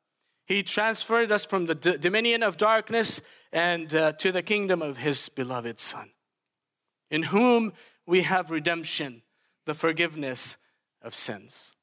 He 0.45 0.63
transferred 0.63 1.31
us 1.31 1.47
from 1.47 1.67
the 1.67 1.75
d- 1.75 1.97
dominion 1.97 2.43
of 2.43 2.57
darkness 2.57 3.23
and 3.53 3.95
uh, 3.95 4.13
to 4.15 4.33
the 4.33 4.43
kingdom 4.43 4.83
of 4.83 4.99
His 4.99 5.29
beloved 5.29 5.79
Son, 5.79 6.11
in 7.11 7.25
whom 7.25 7.73
we 8.07 8.23
have 8.23 8.51
redemption, 8.51 9.23
the 9.65 9.75
forgiveness 9.75 10.59
of 11.01 11.15
sins. 11.15 11.75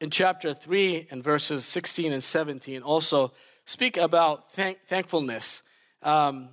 In 0.00 0.10
chapter 0.10 0.52
3 0.52 1.08
and 1.10 1.22
verses 1.22 1.64
16 1.64 2.12
and 2.12 2.22
17, 2.22 2.82
also 2.82 3.32
speak 3.64 3.96
about 3.96 4.52
thank- 4.52 4.84
thankfulness. 4.86 5.62
Um, 6.02 6.50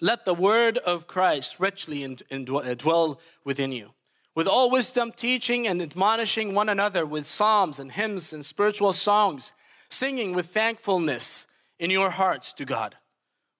Let 0.00 0.26
the 0.26 0.34
word 0.34 0.76
of 0.78 1.06
Christ 1.06 1.58
richly 1.58 2.04
uh, 2.04 2.74
dwell 2.74 3.20
within 3.44 3.72
you, 3.72 3.94
with 4.34 4.46
all 4.46 4.70
wisdom, 4.70 5.10
teaching 5.10 5.66
and 5.66 5.80
admonishing 5.80 6.54
one 6.54 6.68
another 6.68 7.06
with 7.06 7.26
psalms 7.26 7.78
and 7.78 7.92
hymns 7.92 8.32
and 8.32 8.44
spiritual 8.44 8.92
songs, 8.92 9.54
singing 9.88 10.34
with 10.34 10.46
thankfulness 10.46 11.46
in 11.78 11.90
your 11.90 12.10
hearts 12.10 12.52
to 12.54 12.66
God. 12.66 12.96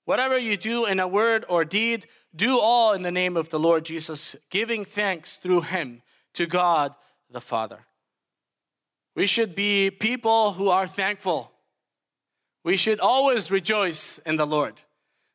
Whatever 0.05 0.37
you 0.37 0.59
do 0.59 0.85
in 0.85 1.01
a 1.01 1.09
word 1.09 1.47
or 1.49 1.65
deed, 1.65 2.07
do 2.35 2.61
all 2.61 2.93
in 2.93 3.03
the 3.03 3.11
name 3.11 3.37
of 3.37 3.49
the 3.49 3.59
Lord 3.59 3.87
Jesus, 3.87 4.37
giving 4.51 4.85
thanks 4.85 5.39
through 5.39 5.63
him 5.63 6.03
to 6.35 6.47
God 6.47 6.95
the 7.31 7.41
Father. 7.41 7.87
We 9.15 9.27
should 9.27 9.55
be 9.55 9.91
people 9.91 10.53
who 10.53 10.69
are 10.69 10.87
thankful. 10.87 11.51
We 12.63 12.77
should 12.77 13.01
always 13.01 13.51
rejoice 13.51 14.19
in 14.19 14.37
the 14.37 14.47
Lord 14.47 14.83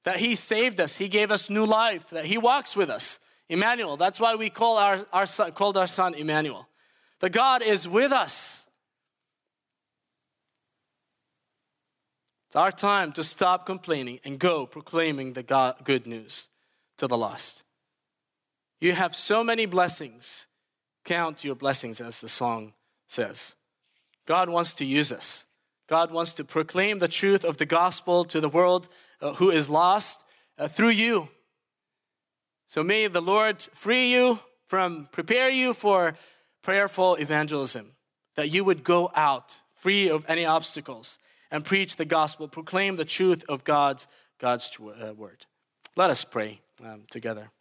that 0.03 0.17
He 0.17 0.35
saved 0.35 0.79
us, 0.79 0.97
He 0.97 1.07
gave 1.07 1.31
us 1.31 1.49
new 1.49 1.65
life, 1.65 2.09
that 2.09 2.25
He 2.25 2.37
walks 2.37 2.75
with 2.75 2.89
us. 2.89 3.19
Emmanuel. 3.51 3.97
That's 3.97 4.19
why 4.19 4.35
we 4.35 4.49
call 4.49 4.77
our, 4.77 5.05
our 5.11 5.25
son, 5.25 5.51
called 5.51 5.75
our 5.75 5.85
son 5.85 6.13
Emmanuel. 6.13 6.69
The 7.19 7.29
God 7.29 7.61
is 7.61 7.85
with 7.85 8.13
us. 8.13 8.65
It's 12.47 12.55
our 12.55 12.71
time 12.71 13.11
to 13.13 13.23
stop 13.23 13.65
complaining 13.65 14.21
and 14.23 14.39
go 14.39 14.65
proclaiming 14.65 15.33
the 15.33 15.43
God, 15.43 15.83
good 15.83 16.07
news 16.07 16.49
to 16.97 17.07
the 17.07 17.17
lost. 17.17 17.63
You 18.79 18.93
have 18.93 19.13
so 19.13 19.43
many 19.43 19.65
blessings. 19.65 20.47
Count 21.03 21.43
your 21.43 21.55
blessings, 21.55 21.99
as 21.99 22.21
the 22.21 22.29
song 22.29 22.73
says. 23.05 23.55
God 24.25 24.49
wants 24.49 24.73
to 24.75 24.85
use 24.85 25.11
us. 25.11 25.45
God 25.87 26.11
wants 26.11 26.33
to 26.35 26.45
proclaim 26.45 26.99
the 26.99 27.07
truth 27.09 27.43
of 27.43 27.57
the 27.57 27.65
gospel 27.65 28.23
to 28.25 28.39
the 28.39 28.49
world 28.49 28.87
uh, 29.21 29.33
who 29.33 29.49
is 29.49 29.69
lost 29.69 30.23
uh, 30.57 30.67
through 30.67 30.89
you. 30.89 31.29
So 32.67 32.83
may 32.83 33.07
the 33.07 33.21
Lord 33.21 33.61
free 33.61 34.11
you 34.11 34.39
from, 34.65 35.07
prepare 35.11 35.49
you 35.49 35.73
for 35.73 36.15
prayerful 36.61 37.15
evangelism, 37.15 37.91
that 38.35 38.49
you 38.49 38.63
would 38.63 38.83
go 38.83 39.11
out 39.15 39.61
free 39.75 40.09
of 40.09 40.25
any 40.27 40.45
obstacles 40.45 41.19
and 41.49 41.65
preach 41.65 41.97
the 41.97 42.05
gospel, 42.05 42.47
proclaim 42.47 42.95
the 42.95 43.05
truth 43.05 43.43
of 43.49 43.63
God's, 43.63 44.07
God's 44.39 44.71
uh, 44.79 45.13
word. 45.13 45.45
Let 45.95 46.09
us 46.09 46.23
pray 46.23 46.61
um, 46.83 47.03
together. 47.11 47.51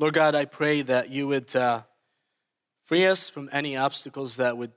Lord 0.00 0.14
God, 0.14 0.34
I 0.34 0.46
pray 0.46 0.80
that 0.80 1.10
you 1.10 1.28
would 1.28 1.54
uh, 1.54 1.82
free 2.84 3.04
us 3.04 3.28
from 3.28 3.50
any 3.52 3.76
obstacles 3.76 4.36
that 4.36 4.56
would 4.56 4.72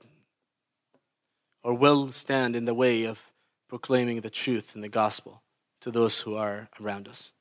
or 1.62 1.72
will 1.72 2.12
stand 2.12 2.54
in 2.54 2.66
the 2.66 2.74
way 2.74 3.04
of 3.04 3.32
proclaiming 3.66 4.20
the 4.20 4.28
truth 4.28 4.76
in 4.76 4.82
the 4.82 4.88
gospel 4.90 5.42
to 5.80 5.90
those 5.90 6.20
who 6.20 6.36
are 6.36 6.68
around 6.78 7.08
us. 7.08 7.32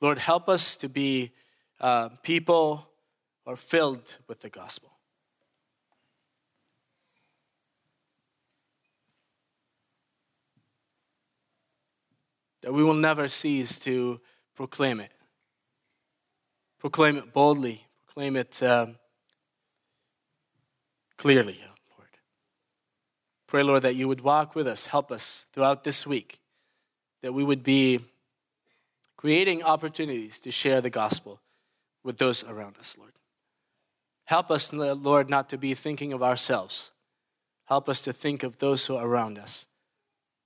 Lord, 0.00 0.20
help 0.20 0.48
us 0.48 0.76
to 0.76 0.88
be 0.88 1.32
uh, 1.80 2.10
people 2.22 2.88
who 3.44 3.50
are 3.50 3.56
filled 3.56 4.18
with 4.28 4.38
the 4.38 4.48
gospel. 4.48 4.92
That 12.60 12.72
we 12.72 12.84
will 12.84 12.94
never 12.94 13.26
cease 13.26 13.80
to 13.80 14.20
proclaim 14.54 15.00
it 15.00 15.10
Proclaim 16.82 17.16
it 17.16 17.32
boldly, 17.32 17.86
proclaim 18.06 18.34
it 18.34 18.60
um, 18.60 18.96
clearly, 21.16 21.60
Lord. 21.96 22.08
Pray, 23.46 23.62
Lord, 23.62 23.82
that 23.82 23.94
you 23.94 24.08
would 24.08 24.22
walk 24.22 24.56
with 24.56 24.66
us, 24.66 24.86
help 24.86 25.12
us 25.12 25.46
throughout 25.52 25.84
this 25.84 26.08
week, 26.08 26.40
that 27.22 27.32
we 27.32 27.44
would 27.44 27.62
be 27.62 28.00
creating 29.16 29.62
opportunities 29.62 30.40
to 30.40 30.50
share 30.50 30.80
the 30.80 30.90
gospel 30.90 31.40
with 32.02 32.18
those 32.18 32.42
around 32.42 32.76
us, 32.78 32.98
Lord. 32.98 33.12
Help 34.24 34.50
us, 34.50 34.72
Lord, 34.72 35.30
not 35.30 35.48
to 35.50 35.58
be 35.58 35.74
thinking 35.74 36.12
of 36.12 36.20
ourselves. 36.20 36.90
Help 37.66 37.88
us 37.88 38.02
to 38.02 38.12
think 38.12 38.42
of 38.42 38.58
those 38.58 38.84
who 38.86 38.96
are 38.96 39.06
around 39.06 39.38
us, 39.38 39.68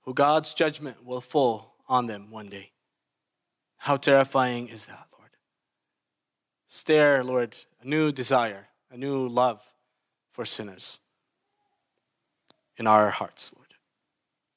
who 0.03 0.13
God's 0.13 0.53
judgment 0.53 1.03
will 1.03 1.19
fall 1.19 1.73
on 1.89 2.05
them 2.05 2.29
one 2.29 2.45
day. 2.45 2.73
How 3.77 3.97
terrifying 3.97 4.67
is 4.67 4.85
that? 4.85 5.06
Stare, 6.67 7.23
Lord, 7.23 7.55
a 7.81 7.87
new 7.87 8.11
desire, 8.11 8.67
a 8.91 8.97
new 8.97 9.27
love 9.27 9.61
for 10.31 10.45
sinners 10.45 10.99
in 12.77 12.85
our 12.85 13.09
hearts, 13.09 13.53
Lord. 13.55 13.73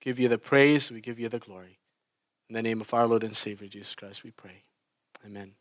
Give 0.00 0.18
you 0.18 0.28
the 0.28 0.38
praise, 0.38 0.90
we 0.90 1.00
give 1.00 1.18
you 1.18 1.28
the 1.28 1.38
glory. 1.38 1.78
In 2.48 2.54
the 2.54 2.62
name 2.62 2.80
of 2.80 2.92
our 2.92 3.06
Lord 3.06 3.22
and 3.22 3.36
Savior 3.36 3.68
Jesus 3.68 3.94
Christ, 3.94 4.24
we 4.24 4.30
pray. 4.30 4.64
Amen. 5.24 5.52